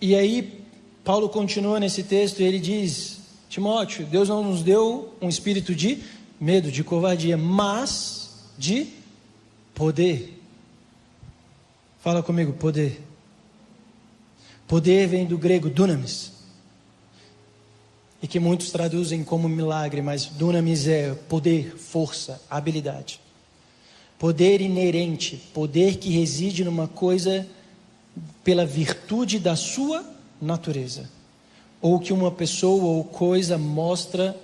[0.00, 0.64] E aí,
[1.02, 3.17] Paulo continua nesse texto e ele diz:
[3.48, 6.02] Timóteo, Deus não nos deu um espírito de
[6.40, 8.88] medo, de covardia, mas de
[9.74, 10.40] poder.
[12.00, 13.02] Fala comigo, poder.
[14.66, 16.32] Poder vem do grego dunamis,
[18.22, 23.20] e que muitos traduzem como milagre, mas dunamis é poder, força, habilidade.
[24.18, 27.46] Poder inerente, poder que reside numa coisa
[28.42, 30.04] pela virtude da sua
[30.42, 31.08] natureza,
[31.80, 34.36] ou que uma pessoa ou coisa mostra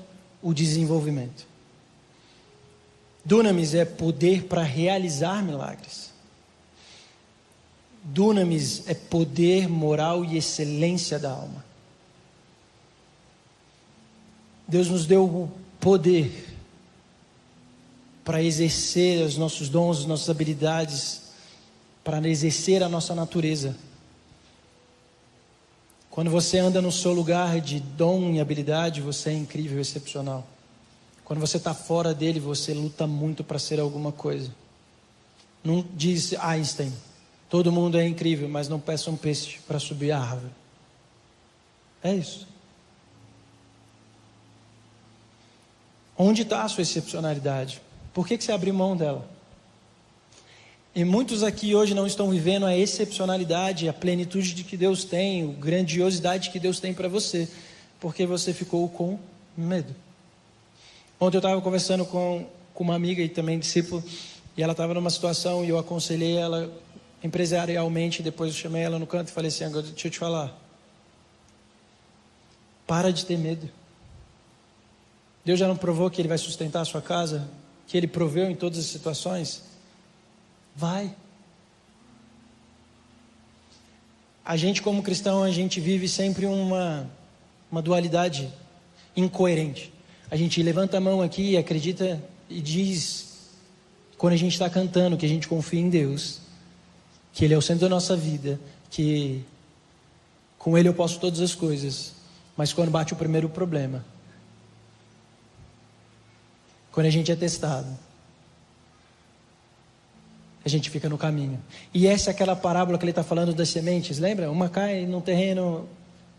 [0.42, 1.46] o desenvolvimento.
[3.24, 6.12] Dunamis é poder para realizar milagres.
[8.04, 11.64] Dunamis é poder moral e excelência da alma.
[14.68, 16.54] Deus nos deu o poder
[18.24, 21.22] para exercer os nossos dons, as nossas habilidades,
[22.02, 23.76] para exercer a nossa natureza.
[26.14, 30.46] Quando você anda no seu lugar de dom e habilidade, você é incrível, excepcional.
[31.24, 34.54] Quando você está fora dele, você luta muito para ser alguma coisa.
[35.64, 36.92] Não diz Einstein,
[37.50, 40.52] todo mundo é incrível, mas não peça um peixe para subir a árvore.
[42.00, 42.46] É isso.
[46.16, 47.82] Onde está a sua excepcionalidade?
[48.12, 49.28] Por que, que você abriu mão dela?
[50.94, 55.42] E muitos aqui hoje não estão vivendo a excepcionalidade, a plenitude de que Deus tem,
[55.42, 57.48] a grandiosidade que Deus tem para você,
[57.98, 59.18] porque você ficou com
[59.56, 59.92] medo.
[61.18, 64.04] Ontem eu estava conversando com, com uma amiga e também discípulo,
[64.56, 66.72] e ela estava numa situação e eu aconselhei ela
[67.24, 70.56] empresarialmente, depois eu chamei ela no canto e falei assim, agora deixa eu te falar.
[72.86, 73.68] Para de ter medo.
[75.44, 77.48] Deus já não provou que Ele vai sustentar a sua casa,
[77.88, 79.73] que Ele proveu em todas as situações.
[80.74, 81.14] Vai.
[84.44, 87.08] A gente, como cristão, a gente vive sempre uma,
[87.70, 88.52] uma dualidade
[89.16, 89.92] incoerente.
[90.30, 93.52] A gente levanta a mão aqui e acredita e diz,
[94.18, 96.40] quando a gente está cantando, que a gente confia em Deus,
[97.32, 98.60] que Ele é o centro da nossa vida,
[98.90, 99.42] que
[100.58, 102.12] com Ele eu posso todas as coisas.
[102.56, 104.04] Mas quando bate o primeiro problema,
[106.92, 107.88] quando a gente é testado,
[110.64, 111.62] a gente fica no caminho.
[111.92, 114.50] E essa é aquela parábola que ele está falando das sementes, lembra?
[114.50, 115.86] Uma cai num terreno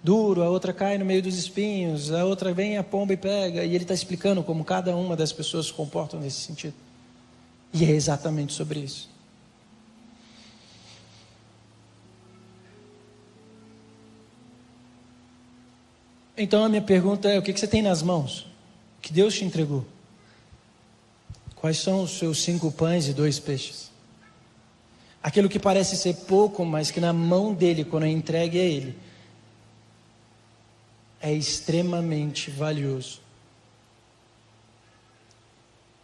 [0.04, 3.64] duro, a outra cai no meio dos espinhos, a outra vem a pomba e pega.
[3.64, 6.74] E ele está explicando como cada uma das pessoas se comportam nesse sentido.
[7.74, 9.10] E é exatamente sobre isso.
[16.38, 18.42] Então a minha pergunta é: o que você tem nas mãos?
[18.98, 19.86] O que Deus te entregou?
[21.56, 23.95] Quais são os seus cinco pães e dois peixes?
[25.26, 28.96] Aquilo que parece ser pouco, mas que na mão dele, quando é entregue a ele,
[31.20, 33.22] é extremamente valioso.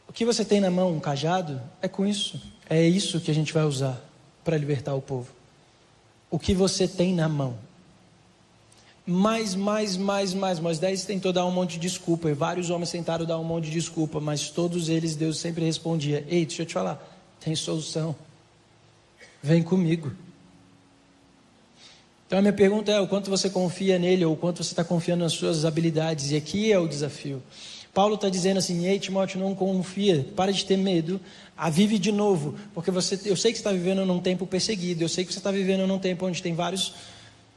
[0.08, 2.42] O que você tem na mão, um cajado, é com isso.
[2.68, 4.04] É isso que a gente vai usar
[4.44, 5.32] para libertar o povo.
[6.32, 7.60] O que você tem na mão.
[9.06, 10.60] Mais, mais, mais, mais.
[10.60, 12.28] Moisés tentou dar um monte de desculpa.
[12.28, 14.20] E vários homens tentaram dar um monte de desculpa.
[14.20, 17.00] Mas todos eles, Deus sempre respondia: Ei, deixa eu te falar,
[17.40, 18.16] tem solução.
[19.44, 20.12] Vem comigo.
[22.28, 24.84] Então a minha pergunta é: o quanto você confia nele ou o quanto você está
[24.84, 26.32] confiando nas suas habilidades?
[26.32, 27.42] E aqui é o desafio.
[27.94, 31.20] Paulo está dizendo assim: Ei, Timóteo, não confia, para de ter medo,
[31.58, 35.04] a vive de novo, porque você, eu sei que você está vivendo num tempo perseguido,
[35.04, 36.94] eu sei que você está vivendo num tempo onde tem vários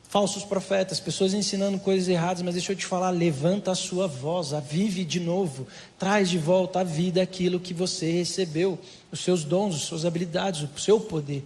[0.08, 4.52] falsos profetas, pessoas ensinando coisas erradas, mas deixa eu te falar, levanta a sua voz,
[4.52, 5.66] a vive de novo,
[5.98, 8.78] traz de volta à vida aquilo que você recebeu,
[9.10, 11.44] os seus dons, as suas habilidades, o seu poder.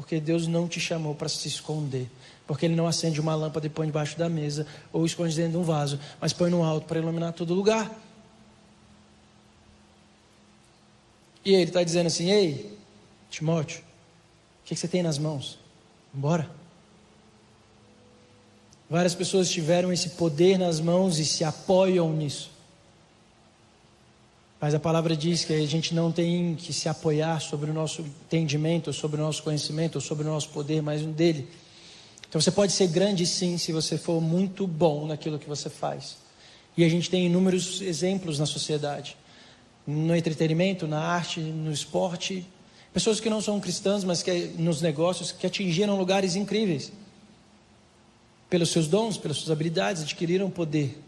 [0.00, 2.10] Porque Deus não te chamou para se esconder.
[2.46, 5.58] Porque Ele não acende uma lâmpada e põe debaixo da mesa ou esconde dentro de
[5.58, 7.94] um vaso, mas põe no alto para iluminar todo lugar.
[11.44, 12.78] E Ele está dizendo assim: Ei,
[13.28, 15.58] Timóteo, o que, que você tem nas mãos?
[16.14, 16.50] Bora.
[18.88, 22.50] Várias pessoas tiveram esse poder nas mãos e se apoiam nisso.
[24.60, 28.02] Mas a palavra diz que a gente não tem que se apoiar sobre o nosso
[28.02, 31.48] entendimento, sobre o nosso conhecimento, sobre o nosso poder, mas um dele.
[32.28, 36.18] Então você pode ser grande sim, se você for muito bom naquilo que você faz.
[36.76, 39.16] E a gente tem inúmeros exemplos na sociedade,
[39.86, 42.46] no entretenimento, na arte, no esporte,
[42.92, 46.92] pessoas que não são cristãs, mas que nos negócios que atingiram lugares incríveis.
[48.50, 51.00] Pelos seus dons, pelas suas habilidades, adquiriram poder.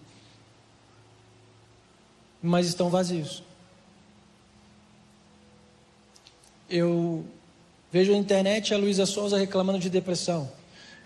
[2.42, 3.42] Mas estão vazios.
[6.68, 7.24] Eu
[7.92, 10.50] vejo na internet a Luísa Souza reclamando de depressão.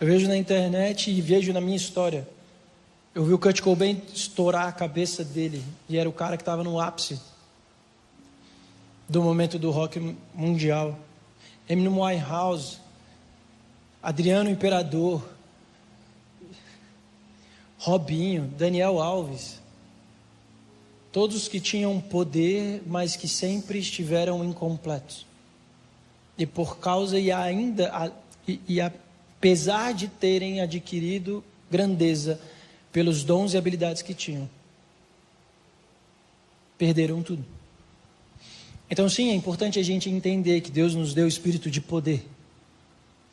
[0.00, 2.26] Eu vejo na internet e vejo na minha história.
[3.14, 5.64] Eu vi o Kurt Cobain estourar a cabeça dele.
[5.88, 7.20] E era o cara que estava no ápice
[9.08, 10.98] do momento do rock mundial.
[11.68, 12.78] Eminem Winehouse,
[14.02, 15.26] Adriano Imperador,
[17.78, 19.60] Robinho, Daniel Alves.
[21.16, 25.24] Todos que tinham poder, mas que sempre estiveram incompletos.
[26.36, 28.12] E por causa e ainda
[28.46, 32.38] e, e apesar de terem adquirido grandeza
[32.92, 34.46] pelos dons e habilidades que tinham,
[36.76, 37.42] perderam tudo.
[38.90, 42.26] Então, sim, é importante a gente entender que Deus nos deu o espírito de poder,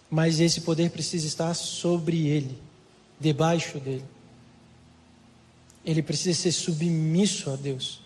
[0.10, 2.58] mas esse poder precisa estar sobre ele,
[3.20, 4.13] debaixo dele.
[5.86, 8.02] Ele precisa ser submisso a Deus.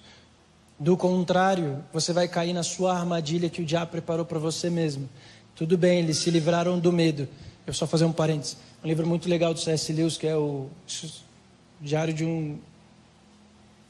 [0.79, 5.09] Do contrário, você vai cair na sua armadilha que o diabo preparou para você mesmo.
[5.55, 7.27] Tudo bem, eles se livraram do medo.
[7.65, 8.57] Eu só fazer um parênteses.
[8.83, 9.91] Um livro muito legal do C.S.
[9.91, 10.69] Lewis, que é o
[11.81, 12.59] Diário de um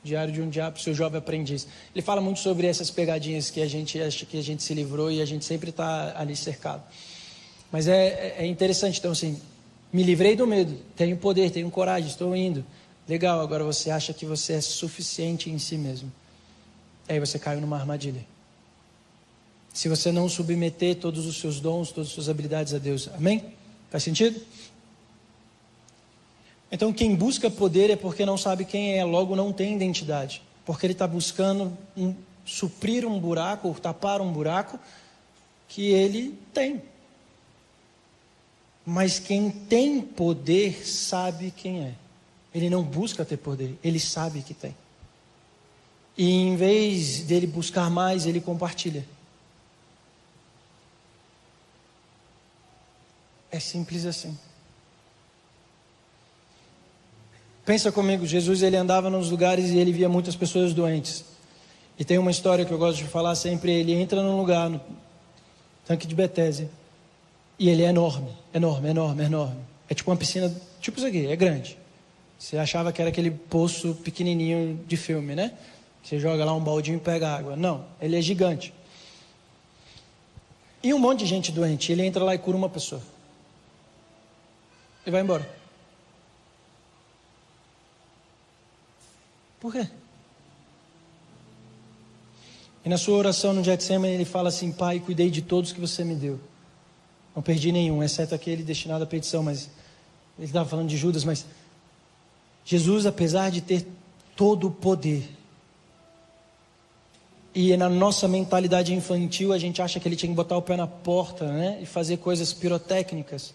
[0.04, 1.67] Diário de um Diabo, seu jovem aprendiz.
[1.93, 5.12] Ele fala muito sobre essas pegadinhas que a gente acha que a gente se livrou
[5.12, 6.82] e a gente sempre está ali cercado.
[7.69, 9.38] Mas é, é interessante, então assim,
[9.91, 12.63] me livrei do medo, tenho poder, tenho coragem, estou indo.
[13.08, 16.12] Legal, agora você acha que você é suficiente em si mesmo.
[17.08, 18.26] Aí você caiu numa armadilha.
[19.74, 23.10] Se você não submeter todos os seus dons, todas as suas habilidades a Deus.
[23.13, 23.54] Amém?
[23.89, 24.41] Faz sentido?
[26.70, 30.41] Então, quem busca poder é porque não sabe quem é, logo não tem identidade.
[30.65, 34.78] Porque ele está buscando um, suprir um buraco, ou tapar um buraco
[35.70, 36.82] que ele tem.
[38.86, 41.93] Mas quem tem poder sabe quem é.
[42.58, 44.76] Ele não busca ter poder, ele sabe que tem.
[46.17, 49.06] E em vez dele buscar mais, ele compartilha.
[53.52, 54.36] É simples assim.
[57.63, 61.24] Pensa comigo, Jesus ele andava nos lugares e ele via muitas pessoas doentes.
[62.00, 64.82] E tem uma história que eu gosto de falar sempre, ele entra num lugar, no
[65.86, 66.67] tanque de Betesda,
[67.60, 69.62] e ele é enorme, enorme, enorme, enorme.
[69.88, 71.78] É tipo uma piscina, tipo isso aqui, é grande.
[72.38, 75.54] Você achava que era aquele poço pequenininho de filme, né?
[76.04, 77.56] Você joga lá um baldinho e pega água.
[77.56, 78.73] Não, ele é gigante.
[80.84, 81.91] E um monte de gente doente.
[81.91, 83.02] Ele entra lá e cura uma pessoa.
[85.06, 85.50] E vai embora.
[89.60, 89.88] Por quê?
[92.86, 96.04] E na sua oração no Getsemane ele fala assim: Pai, cuidei de todos que você
[96.04, 96.39] me deu.
[97.36, 99.43] Não perdi nenhum, exceto aquele destinado à petição.
[99.43, 99.69] Mas
[100.38, 101.45] ele estava falando de Judas, mas
[102.69, 103.88] Jesus, apesar de ter
[104.36, 105.23] todo o poder,
[107.56, 110.75] e na nossa mentalidade infantil, a gente acha que ele tinha que botar o pé
[110.75, 111.80] na porta, né?
[111.82, 113.51] E fazer coisas pirotécnicas.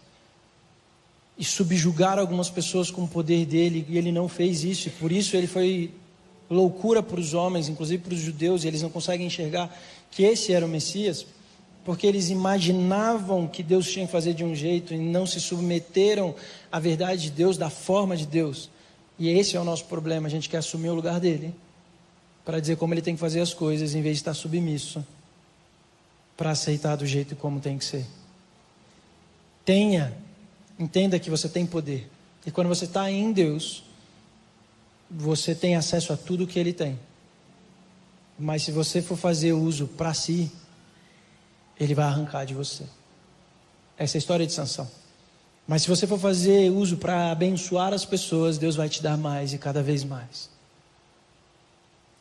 [1.38, 3.87] E subjugar algumas pessoas com o poder dele.
[3.88, 4.88] E ele não fez isso.
[4.88, 5.92] E por isso ele foi
[6.51, 8.64] loucura para os homens, inclusive para os judeus.
[8.64, 9.72] E eles não conseguem enxergar
[10.11, 11.25] que esse era o Messias.
[11.85, 14.92] Porque eles imaginavam que Deus tinha que fazer de um jeito.
[14.92, 16.35] E não se submeteram
[16.72, 18.68] à verdade de Deus, da forma de Deus.
[19.22, 20.26] E esse é o nosso problema.
[20.26, 21.54] A gente quer assumir o lugar dele
[22.44, 25.06] para dizer como ele tem que fazer as coisas, em vez de estar submisso
[26.37, 28.04] para aceitar do jeito como tem que ser.
[29.64, 30.12] Tenha,
[30.76, 32.11] entenda que você tem poder.
[32.44, 33.85] E quando você está em Deus,
[35.08, 36.98] você tem acesso a tudo que Ele tem.
[38.37, 40.50] Mas se você for fazer uso para si,
[41.78, 42.87] Ele vai arrancar de você.
[43.96, 44.90] Essa é a história de Sansão.
[45.67, 49.52] Mas se você for fazer uso para abençoar as pessoas, Deus vai te dar mais
[49.52, 50.50] e cada vez mais.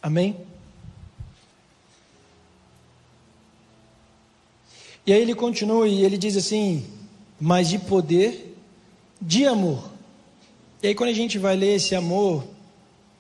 [0.02, 0.38] Amém?
[5.06, 6.86] E aí ele continua e ele diz assim:
[7.40, 8.56] mas de poder,
[9.20, 9.90] de amor.
[10.82, 12.46] E aí quando a gente vai ler esse amor,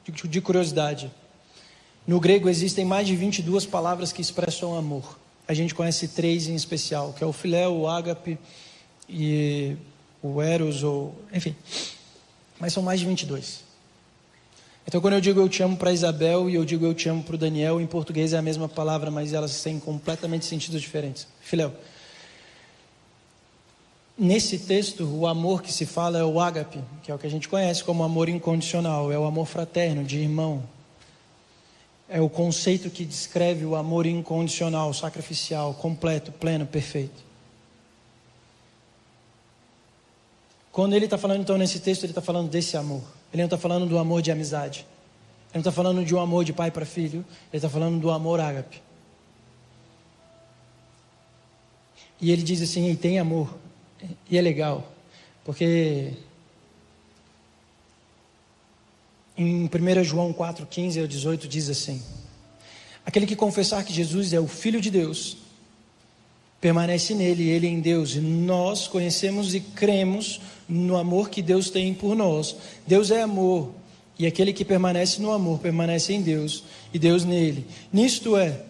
[0.03, 1.11] de, de curiosidade,
[2.05, 5.19] no grego existem mais de 22 palavras que expressam amor.
[5.47, 8.38] A gente conhece três em especial, que é o filéu, o ágape
[9.09, 9.76] e
[10.22, 11.55] o eros, ou enfim.
[12.59, 13.72] Mas são mais de 22.
[14.88, 17.24] Então, quando eu digo eu te amo para Isabel e eu digo eu te amo
[17.24, 21.28] para o Daniel, em português é a mesma palavra, mas elas têm completamente sentidos diferentes.
[21.41, 21.74] Filéu.
[24.17, 27.30] nesse texto, o amor que se fala é o ágape, que é o que a
[27.30, 30.63] gente conhece como amor incondicional, é o amor fraterno, de irmão.
[32.09, 37.30] É o conceito que descreve o amor incondicional, sacrificial, completo, pleno, perfeito.
[40.72, 43.01] Quando ele está falando, então, nesse texto, ele está falando desse amor.
[43.34, 44.86] Ele não está falando do amor de amizade.
[45.49, 47.26] Ele não está falando de um amor de pai para filho.
[47.51, 48.82] Ele está falando do amor ágape.
[52.22, 53.53] E ele diz assim: tem amor.
[54.30, 54.91] E é legal,
[55.43, 56.13] porque
[59.38, 62.01] em 1 João 4, 15 ao 18 diz assim:
[63.05, 65.38] Aquele que confessar que Jesus é o Filho de Deus,
[66.59, 70.41] permanece nele, ele em Deus, e nós conhecemos e cremos
[70.72, 72.55] no amor que Deus tem por nós.
[72.88, 73.72] Deus é amor,
[74.17, 76.63] e aquele que permanece no amor permanece em Deus,
[76.93, 77.65] e Deus nele.
[77.91, 78.61] Nisto é,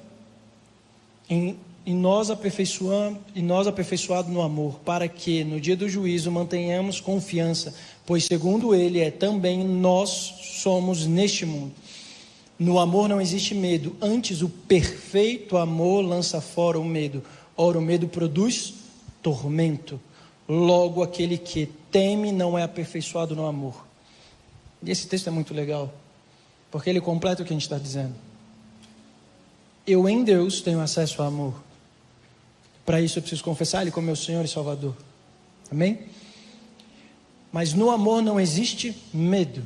[1.30, 6.32] em, em nós aperfeiçoando e nós aperfeiçoado no amor, para que no dia do juízo
[6.32, 7.74] mantenhamos confiança,
[8.06, 11.74] pois segundo ele é também nós somos neste mundo.
[12.58, 17.24] No amor não existe medo, antes o perfeito amor lança fora o medo
[17.64, 18.74] Ora, o medo produz
[19.22, 20.00] tormento.
[20.50, 23.86] Logo, aquele que teme não é aperfeiçoado no amor.
[24.82, 25.94] E esse texto é muito legal,
[26.72, 28.16] porque ele completa o que a gente está dizendo.
[29.86, 31.62] Eu em Deus tenho acesso ao amor.
[32.86, 34.96] Para isso eu preciso confessar Ele como meu Senhor e Salvador.
[35.72, 36.00] Amém?
[37.52, 39.64] Mas no amor não existe medo.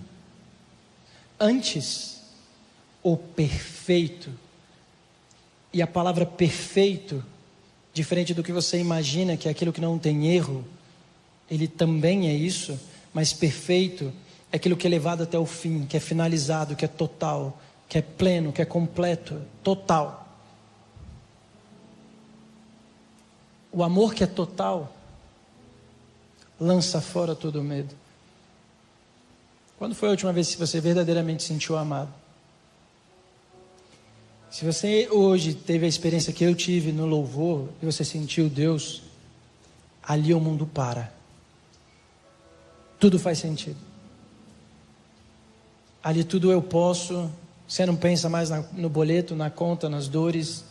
[1.40, 2.22] Antes,
[3.04, 4.32] o perfeito.
[5.72, 7.24] E a palavra perfeito
[7.94, 10.66] diferente do que você imagina, que é aquilo que não tem erro,
[11.50, 12.80] ele também é isso,
[13.14, 14.12] mas perfeito
[14.52, 17.98] é aquilo que é levado até o fim, que é finalizado, que é total, que
[17.98, 20.28] é pleno, que é completo, total.
[23.72, 24.96] O amor que é total
[26.60, 27.94] lança fora todo o medo.
[29.78, 32.14] Quando foi a última vez que você verdadeiramente sentiu amado?
[34.50, 39.02] Se você hoje teve a experiência que eu tive no louvor e você sentiu Deus,
[40.02, 41.14] ali o mundo para.
[43.06, 43.78] Tudo faz sentido.
[46.04, 47.30] Ali tudo eu posso.
[47.68, 50.66] Você não pensa mais na, no boleto, na conta, nas dores.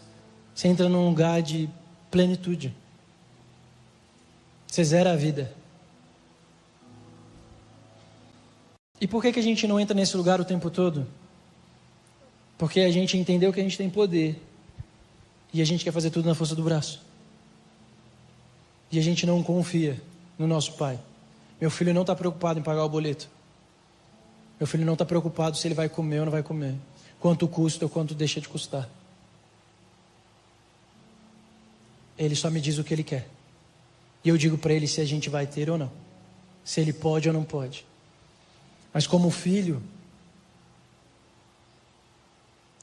[0.52, 1.70] Você entra num lugar de
[2.10, 2.74] plenitude.
[4.66, 5.54] Você zera a vida.
[9.00, 11.06] E por que, que a gente não entra nesse lugar o tempo todo?
[12.58, 14.42] Porque a gente entendeu que a gente tem poder.
[15.52, 17.00] E a gente quer fazer tudo na força do braço.
[18.90, 20.02] E a gente não confia
[20.36, 20.98] no nosso pai.
[21.64, 23.26] Meu filho não está preocupado em pagar o boleto.
[24.60, 26.74] Meu filho não está preocupado se ele vai comer ou não vai comer.
[27.18, 28.86] Quanto custa ou quanto deixa de custar.
[32.18, 33.26] Ele só me diz o que ele quer.
[34.22, 35.90] E eu digo para ele se a gente vai ter ou não.
[36.62, 37.86] Se ele pode ou não pode.
[38.92, 39.82] Mas como filho,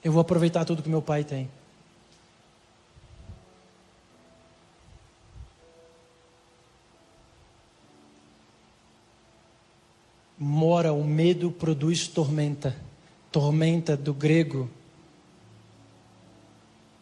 [0.03, 1.47] eu vou aproveitar tudo que meu pai tem.
[10.43, 12.75] Mora, o medo produz tormenta.
[13.31, 14.67] Tormenta do grego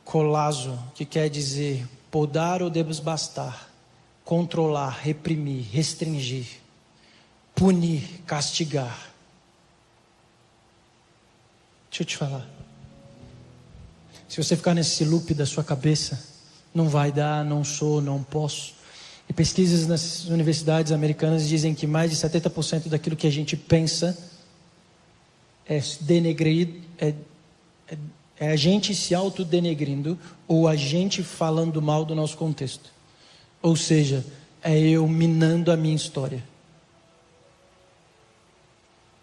[0.04, 3.70] colazo, que quer dizer podar ou desbastar,
[4.26, 6.48] controlar, reprimir, restringir,
[7.56, 9.10] punir, castigar.
[11.90, 12.46] Deixa eu te falar.
[14.28, 16.22] Se você ficar nesse loop da sua cabeça,
[16.74, 18.79] não vai dar, não sou, não posso.
[19.30, 24.18] E pesquisas nas universidades americanas dizem que mais de 70% daquilo que a gente pensa
[25.68, 27.14] é denegrir, é,
[27.88, 27.98] é,
[28.40, 30.18] é a gente se autodenegrindo
[30.48, 32.92] ou a gente falando mal do nosso contexto.
[33.62, 34.26] Ou seja,
[34.64, 36.44] é eu minando a minha história.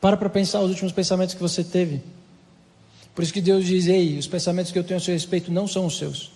[0.01, 2.01] Para para pensar os últimos pensamentos que você teve.
[3.13, 5.67] Por isso que Deus diz: Ei, os pensamentos que eu tenho a seu respeito não
[5.67, 6.36] são os seus.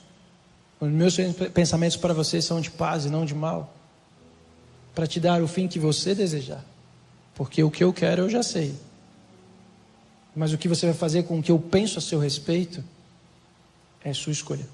[0.81, 1.17] Os meus
[1.53, 3.75] pensamentos para você são de paz e não de mal.
[4.95, 6.65] Para te dar o fim que você desejar.
[7.35, 8.75] Porque o que eu quero eu já sei.
[10.35, 12.83] Mas o que você vai fazer com o que eu penso a seu respeito
[14.03, 14.67] é sua escolha.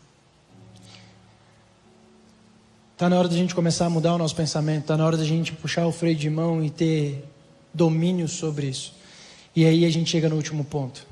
[2.92, 4.82] Está na hora da gente começar a mudar o nosso pensamento.
[4.82, 7.24] Está na hora da gente puxar o freio de mão e ter
[7.74, 8.94] domínio sobre isso.
[9.54, 11.06] E aí a gente chega no último ponto.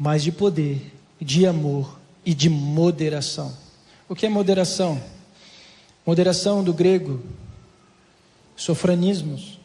[0.00, 0.80] mas de poder,
[1.20, 3.56] de amor e de moderação.
[4.08, 5.00] O que é moderação?
[6.06, 7.22] Moderação do grego,
[8.56, 9.58] sofranismos,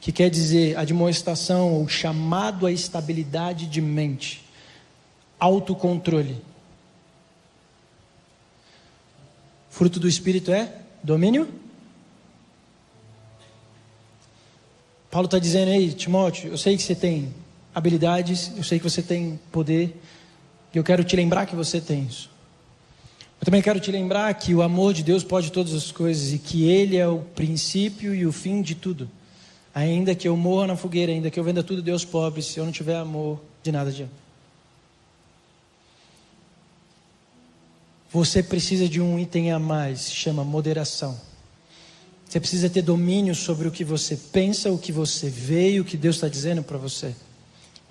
[0.00, 4.44] que quer dizer admoestação ou chamado à estabilidade de mente,
[5.38, 6.42] autocontrole.
[9.70, 11.48] Fruto do Espírito é domínio.
[15.10, 17.34] Paulo está dizendo aí, Timóteo, eu sei que você tem
[17.74, 20.00] habilidades, eu sei que você tem poder,
[20.74, 22.30] e eu quero te lembrar que você tem isso.
[23.40, 26.38] Eu também quero te lembrar que o amor de Deus pode todas as coisas e
[26.38, 29.10] que Ele é o princípio e o fim de tudo.
[29.74, 32.64] Ainda que eu morra na fogueira, ainda que eu venda tudo Deus pobre, se eu
[32.64, 34.12] não tiver amor, de nada adianta.
[38.12, 41.18] Você precisa de um item a mais, chama moderação.
[42.28, 45.84] Você precisa ter domínio sobre o que você pensa, o que você vê e o
[45.84, 47.14] que Deus está dizendo para você.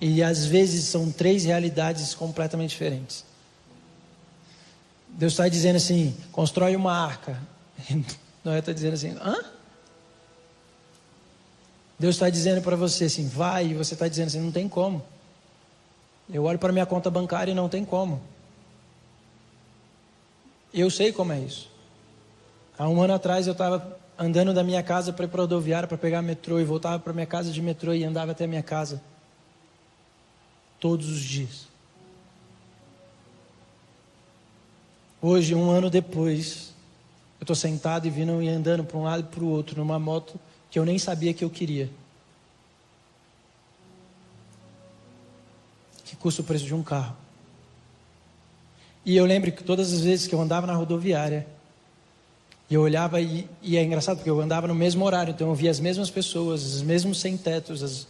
[0.00, 3.24] E às vezes são três realidades completamente diferentes.
[5.08, 7.38] Deus está dizendo assim: constrói uma arca.
[8.42, 9.36] Noé está dizendo assim: hã?
[11.98, 15.04] Deus está dizendo para você assim: vai, e você está dizendo assim: não tem como.
[16.32, 18.22] Eu olho para minha conta bancária e não tem como.
[20.72, 21.68] Eu sei como é isso.
[22.78, 25.88] Há um ano atrás eu estava andando da minha casa para ir para a rodoviária
[25.88, 28.62] para pegar metrô e voltava para minha casa de metrô e andava até a minha
[28.62, 29.02] casa.
[30.80, 31.68] Todos os dias.
[35.22, 36.72] Hoje, um ano depois,
[37.38, 39.98] eu estou sentado e vindo e andando para um lado e para o outro numa
[39.98, 41.90] moto que eu nem sabia que eu queria.
[46.06, 47.14] Que custa o preço de um carro.
[49.04, 51.46] E eu lembro que todas as vezes que eu andava na rodoviária,
[52.70, 55.70] eu olhava e, e é engraçado porque eu andava no mesmo horário, então eu via
[55.70, 58.06] as mesmas pessoas, os mesmos sem-tetos,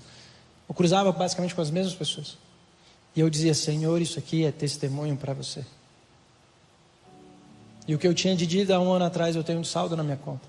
[0.69, 2.37] eu cruzava basicamente com as mesmas pessoas.
[3.15, 5.65] E eu dizia: Senhor, isso aqui é testemunho para você.
[7.87, 9.97] E o que eu tinha de dívida há um ano atrás, eu tenho um saldo
[9.97, 10.49] na minha conta.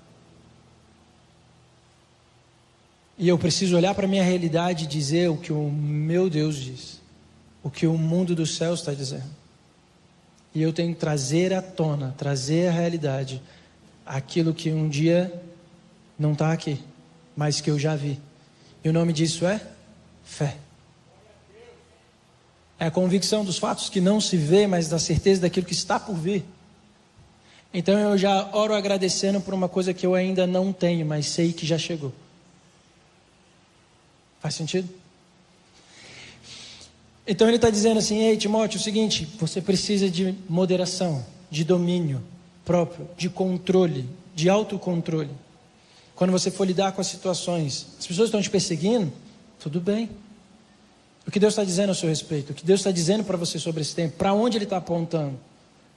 [3.18, 6.56] E eu preciso olhar para a minha realidade e dizer o que o meu Deus
[6.56, 7.00] diz,
[7.62, 9.30] o que o mundo dos céus está dizendo.
[10.54, 13.42] E eu tenho que trazer à tona, trazer à realidade
[14.04, 15.32] aquilo que um dia
[16.18, 16.80] não está aqui,
[17.36, 18.20] mas que eu já vi.
[18.84, 19.60] E o nome disso é
[20.24, 20.56] fé.
[22.82, 26.00] É a convicção dos fatos que não se vê, mas da certeza daquilo que está
[26.00, 26.44] por vir.
[27.72, 31.52] Então eu já oro agradecendo por uma coisa que eu ainda não tenho, mas sei
[31.52, 32.12] que já chegou.
[34.40, 34.88] Faz sentido?
[37.24, 41.62] Então ele está dizendo assim: Ei, Timóteo, é o seguinte, você precisa de moderação, de
[41.62, 42.20] domínio
[42.64, 45.30] próprio, de controle, de autocontrole.
[46.16, 49.12] Quando você for lidar com as situações, as pessoas estão te perseguindo,
[49.60, 50.10] tudo bem.
[51.26, 53.58] O que Deus está dizendo a seu respeito, o que Deus está dizendo para você
[53.58, 55.38] sobre esse tempo, para onde Ele está apontando,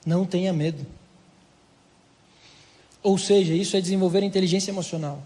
[0.04, 0.86] não tenha medo.
[3.02, 5.22] Ou seja, isso é desenvolver inteligência emocional.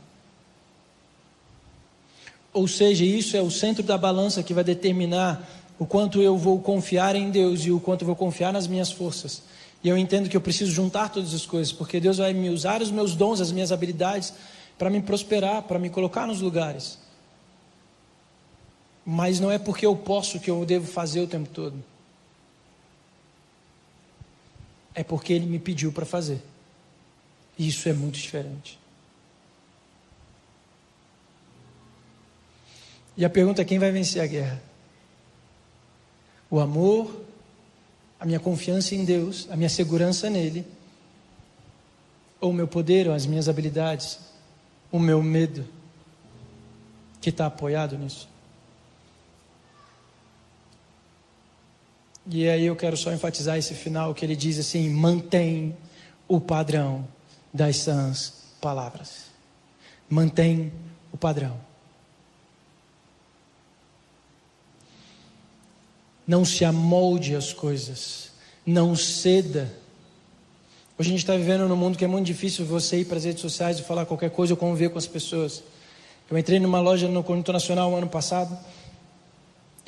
[2.52, 5.48] Ou seja, isso é o centro da balança que vai determinar
[5.78, 8.90] o quanto eu vou confiar em Deus e o quanto eu vou confiar nas minhas
[8.90, 9.42] forças.
[9.82, 12.82] E eu entendo que eu preciso juntar todas as coisas, porque Deus vai me usar
[12.82, 14.34] os meus dons, as minhas habilidades,
[14.76, 16.98] para me prosperar, para me colocar nos lugares.
[19.12, 21.74] Mas não é porque eu posso que eu devo fazer o tempo todo.
[24.94, 26.40] É porque Ele me pediu para fazer.
[27.58, 28.78] Isso é muito diferente.
[33.16, 34.62] E a pergunta é: quem vai vencer a guerra?
[36.48, 37.24] O amor,
[38.20, 40.64] a minha confiança em Deus, a minha segurança nele,
[42.40, 44.20] ou o meu poder, ou as minhas habilidades,
[44.92, 45.66] o meu medo,
[47.20, 48.29] que está apoiado nisso?
[52.26, 55.76] E aí eu quero só enfatizar esse final que ele diz assim: mantém
[56.28, 57.06] o padrão
[57.52, 59.30] das sãs palavras.
[60.08, 60.72] Mantém
[61.12, 61.56] o padrão.
[66.26, 68.30] Não se amolde às coisas.
[68.64, 69.72] Não ceda.
[70.98, 73.24] Hoje a gente está vivendo num mundo que é muito difícil você ir para as
[73.24, 75.62] redes sociais e falar qualquer coisa ou conviver com as pessoas.
[76.30, 78.56] Eu entrei numa loja no Conjunto Nacional ano passado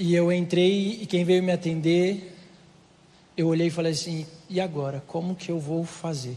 [0.02, 2.34] e eu entrei e quem veio me atender,
[3.36, 5.00] eu olhei e falei assim: e agora?
[5.06, 6.36] Como que eu vou fazer?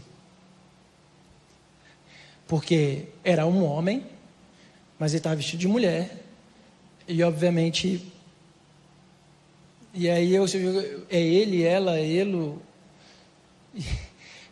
[2.46, 4.06] Porque era um homem,
[4.96, 6.22] mas ele estava vestido de mulher.
[7.08, 8.06] E obviamente.
[9.92, 10.44] E aí eu,
[11.10, 12.54] é ele, ela, ele.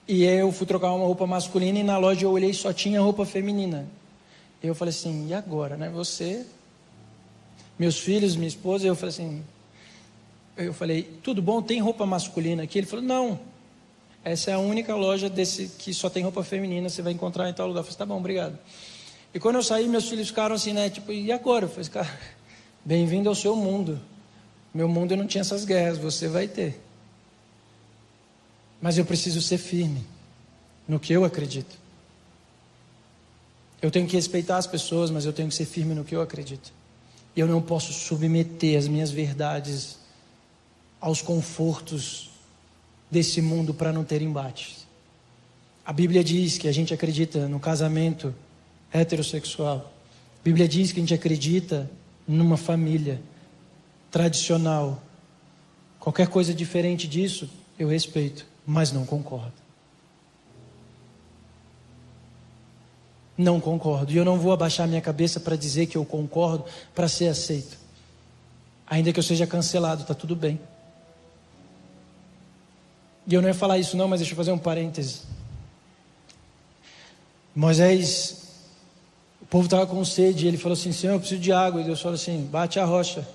[0.06, 3.00] E eu fui trocar uma roupa masculina e na loja eu olhei e só tinha
[3.00, 3.88] roupa feminina.
[4.62, 5.88] Eu falei assim, e agora, né?
[5.88, 6.44] Você,
[7.78, 9.44] meus filhos, minha esposa, eu falei assim,
[10.56, 11.60] eu falei, tudo bom?
[11.60, 12.78] Tem roupa masculina aqui?
[12.78, 13.40] Ele falou, não.
[14.24, 17.52] Essa é a única loja desse que só tem roupa feminina, você vai encontrar em
[17.52, 17.80] tal lugar.
[17.80, 18.58] Eu falei, tá bom, obrigado.
[19.34, 20.88] E quando eu saí, meus filhos ficaram assim, né?
[20.88, 21.64] Tipo, e agora?
[21.64, 22.18] Eu falei, cara,
[22.84, 24.00] bem-vindo ao seu mundo.
[24.72, 26.80] Meu mundo não tinha essas guerras, você vai ter.
[28.80, 30.06] Mas eu preciso ser firme.
[30.86, 31.76] no que eu acredito.
[33.80, 36.22] Eu tenho que respeitar as pessoas, mas eu tenho que ser firme no que eu
[36.22, 36.72] acredito.
[37.36, 39.98] Eu não posso submeter as minhas verdades
[41.00, 42.30] aos confortos
[43.10, 44.86] desse mundo para não ter embates.
[45.84, 48.34] A Bíblia diz que a gente acredita no casamento
[48.92, 49.92] heterossexual.
[50.40, 51.90] A Bíblia diz que a gente acredita
[52.26, 53.20] numa família
[54.10, 55.02] tradicional.
[55.98, 59.63] Qualquer coisa diferente disso, eu respeito, mas não concordo.
[63.36, 64.12] Não concordo.
[64.12, 66.64] E eu não vou abaixar minha cabeça para dizer que eu concordo
[66.94, 67.76] para ser aceito.
[68.86, 70.60] Ainda que eu seja cancelado, está tudo bem.
[73.26, 75.22] E eu não ia falar isso, não, mas deixa eu fazer um parêntese.
[77.54, 78.42] Moisés,
[79.40, 81.80] o povo estava com sede, e ele falou assim: Senhor, eu preciso de água.
[81.80, 83.20] E Deus falou assim: bate a rocha.
[83.20, 83.28] Ele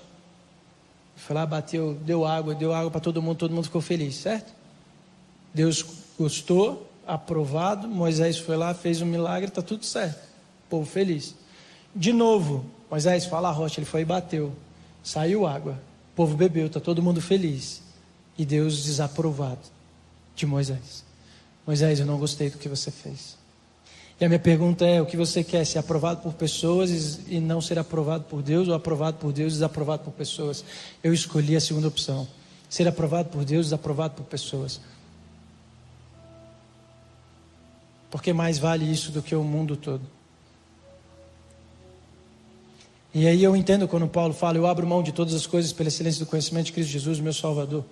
[1.16, 4.52] foi lá, bateu, deu água, deu água para todo mundo, todo mundo ficou feliz, certo?
[5.52, 5.84] Deus
[6.18, 7.88] gostou, aprovado.
[7.88, 10.20] Moisés foi lá, fez um milagre, está tudo certo.
[10.68, 11.34] Povo feliz.
[11.94, 14.52] De novo, Moisés fala a rocha, ele foi e bateu.
[15.02, 15.72] Saiu água.
[16.12, 17.82] O povo bebeu, está todo mundo feliz.
[18.38, 19.60] E Deus desaprovado
[20.36, 21.04] de Moisés.
[21.66, 23.36] Moisés, eu não gostei do que você fez.
[24.20, 25.64] E a minha pergunta é: o que você quer?
[25.64, 29.56] Ser aprovado por pessoas e não ser aprovado por Deus, ou aprovado por Deus e
[29.56, 30.64] desaprovado por pessoas?
[31.02, 32.28] Eu escolhi a segunda opção:
[32.68, 34.80] ser aprovado por Deus e desaprovado por pessoas.
[38.10, 40.02] Porque mais vale isso do que o mundo todo.
[43.12, 45.88] E aí eu entendo quando Paulo fala: eu abro mão de todas as coisas pela
[45.88, 47.84] excelência do conhecimento de Cristo Jesus, meu Salvador.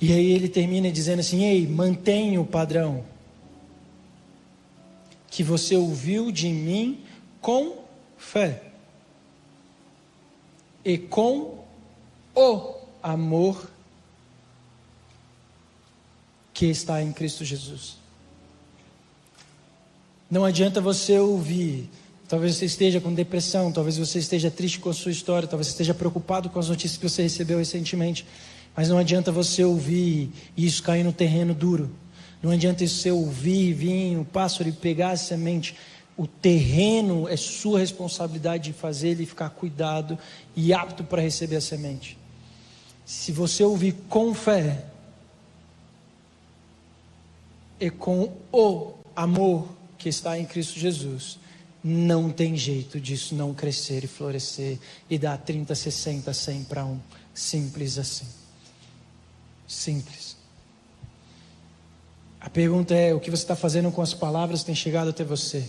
[0.00, 3.04] E aí ele termina dizendo assim: Ei, mantenha o padrão
[5.30, 7.04] que você ouviu de mim
[7.40, 7.84] com
[8.16, 8.62] fé
[10.84, 11.62] e com
[12.34, 13.70] o amor
[16.60, 17.96] que está em Cristo Jesus.
[20.30, 21.88] Não adianta você ouvir.
[22.28, 25.72] Talvez você esteja com depressão, talvez você esteja triste com a sua história, talvez você
[25.72, 28.26] esteja preocupado com as notícias que você recebeu recentemente.
[28.76, 31.90] Mas não adianta você ouvir e isso cair no terreno duro.
[32.42, 35.74] Não adianta você ouvir, vir o pássaro e pegar a semente.
[36.14, 40.18] O terreno é sua responsabilidade de fazer ele ficar cuidado
[40.54, 42.18] e apto para receber a semente.
[43.06, 44.84] Se você ouvir com fé
[47.80, 51.38] e com o amor que está em Cristo Jesus,
[51.82, 54.78] não tem jeito disso não crescer e florescer
[55.08, 57.00] e dar 30, 60, 100 para um.
[57.32, 58.26] Simples assim.
[59.66, 60.36] Simples.
[62.40, 65.24] A pergunta é: o que você está fazendo com as palavras que têm chegado até
[65.24, 65.64] você?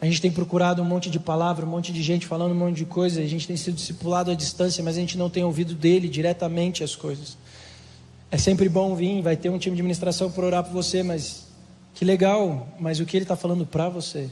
[0.00, 2.76] A gente tem procurado um monte de palavra, um monte de gente falando um monte
[2.76, 5.74] de coisa, a gente tem sido discipulado à distância, mas a gente não tem ouvido
[5.74, 7.36] dele diretamente as coisas.
[8.34, 11.46] É sempre bom vir, vai ter um time de administração para orar por você, mas
[11.94, 14.28] que legal, mas o que ele está falando para você?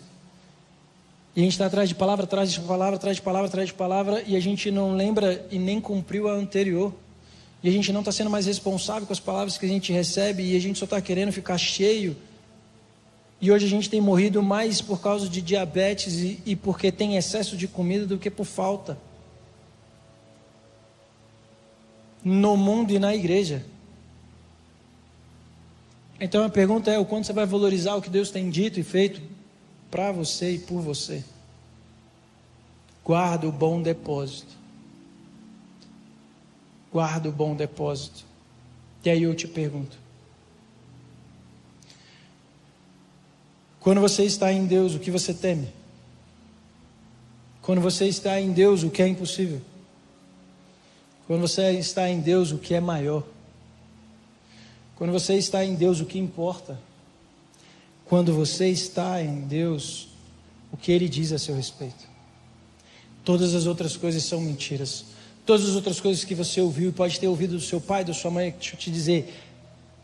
[1.37, 3.75] E a gente está atrás de palavra, atrás de palavra, atrás de palavra, atrás de
[3.75, 6.93] palavra, e a gente não lembra e nem cumpriu a anterior.
[7.63, 10.43] E a gente não está sendo mais responsável com as palavras que a gente recebe
[10.51, 12.17] e a gente só está querendo ficar cheio.
[13.41, 17.17] E hoje a gente tem morrido mais por causa de diabetes e, e porque tem
[17.17, 18.99] excesso de comida do que por falta.
[22.25, 23.65] No mundo e na igreja.
[26.23, 28.83] Então a pergunta é: o quanto você vai valorizar o que Deus tem dito e
[28.83, 29.21] feito
[29.91, 31.23] para você e por você?
[33.05, 34.63] Guarda o bom depósito
[36.93, 38.25] guarda o bom depósito.
[39.05, 39.97] E aí eu te pergunto:
[43.81, 45.69] quando você está em Deus, o que você teme?
[47.63, 49.63] Quando você está em Deus, o que é impossível?
[51.27, 53.25] Quando você está em Deus, o que é maior?
[54.97, 56.79] Quando você está em Deus, o que importa?
[58.05, 60.09] Quando você está em Deus,
[60.71, 62.07] o que Ele diz a seu respeito?
[63.25, 65.05] Todas as outras coisas são mentiras.
[65.45, 68.15] Todas as outras coisas que você ouviu e pode ter ouvido do seu pai, da
[68.15, 69.35] sua mãe, deixa eu te dizer,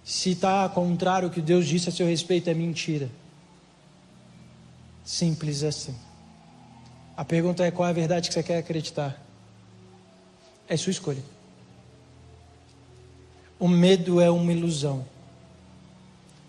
[0.05, 3.11] se está contrário ao que Deus disse a seu respeito, é mentira.
[5.05, 5.95] Simples assim.
[7.17, 9.23] A pergunta é qual é a verdade que você quer acreditar?
[10.69, 11.23] É sua escolha.
[13.61, 15.05] O medo é uma ilusão.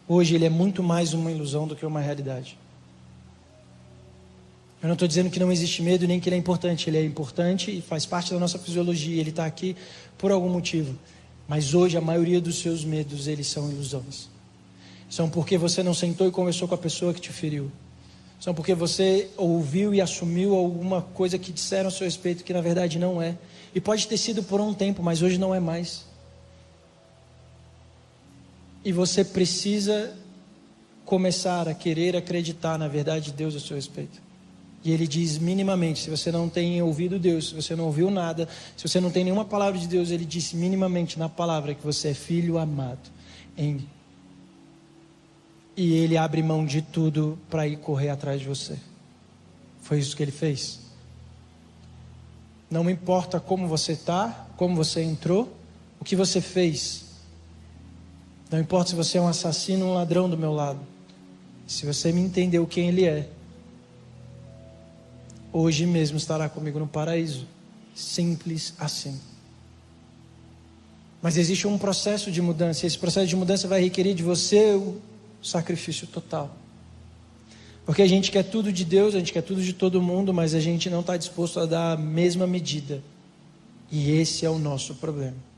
[0.07, 2.55] Hoje ele é muito mais uma ilusão do que uma realidade.
[4.81, 6.87] Eu não estou dizendo que não existe medo nem que ele é importante.
[6.87, 9.19] Ele é importante e faz parte da nossa fisiologia.
[9.19, 9.75] Ele está aqui
[10.19, 10.95] por algum motivo.
[11.47, 14.29] Mas hoje a maioria dos seus medos eles são ilusões.
[15.09, 17.71] São porque você não sentou e conversou com a pessoa que te feriu.
[18.39, 22.61] São porque você ouviu e assumiu alguma coisa que disseram a seu respeito que na
[22.61, 23.35] verdade não é.
[23.73, 26.08] E pode ter sido por um tempo, mas hoje não é mais.
[28.83, 30.15] E você precisa
[31.05, 34.21] começar a querer acreditar na verdade de Deus a seu respeito.
[34.83, 38.47] E ele diz minimamente, se você não tem ouvido Deus, se você não ouviu nada,
[38.77, 42.09] se você não tem nenhuma palavra de Deus, ele disse minimamente na palavra que você
[42.09, 43.19] é filho amado
[45.75, 48.77] e ele abre mão de tudo para ir correr atrás de você.
[49.81, 50.79] Foi isso que ele fez.
[52.69, 55.53] Não importa como você está, como você entrou,
[55.99, 57.05] o que você fez.
[58.49, 60.79] Não importa se você é um assassino ou um ladrão do meu lado.
[61.67, 63.29] Se você me entendeu quem ele é,
[65.53, 67.45] hoje mesmo estará comigo no paraíso.
[67.93, 69.19] Simples assim.
[71.21, 74.75] Mas existe um processo de mudança, esse processo de mudança vai requerer de você
[75.43, 76.55] sacrifício total.
[77.85, 80.53] Porque a gente quer tudo de Deus, a gente quer tudo de todo mundo, mas
[80.53, 83.03] a gente não está disposto a dar a mesma medida.
[83.91, 85.48] E esse é o nosso problema.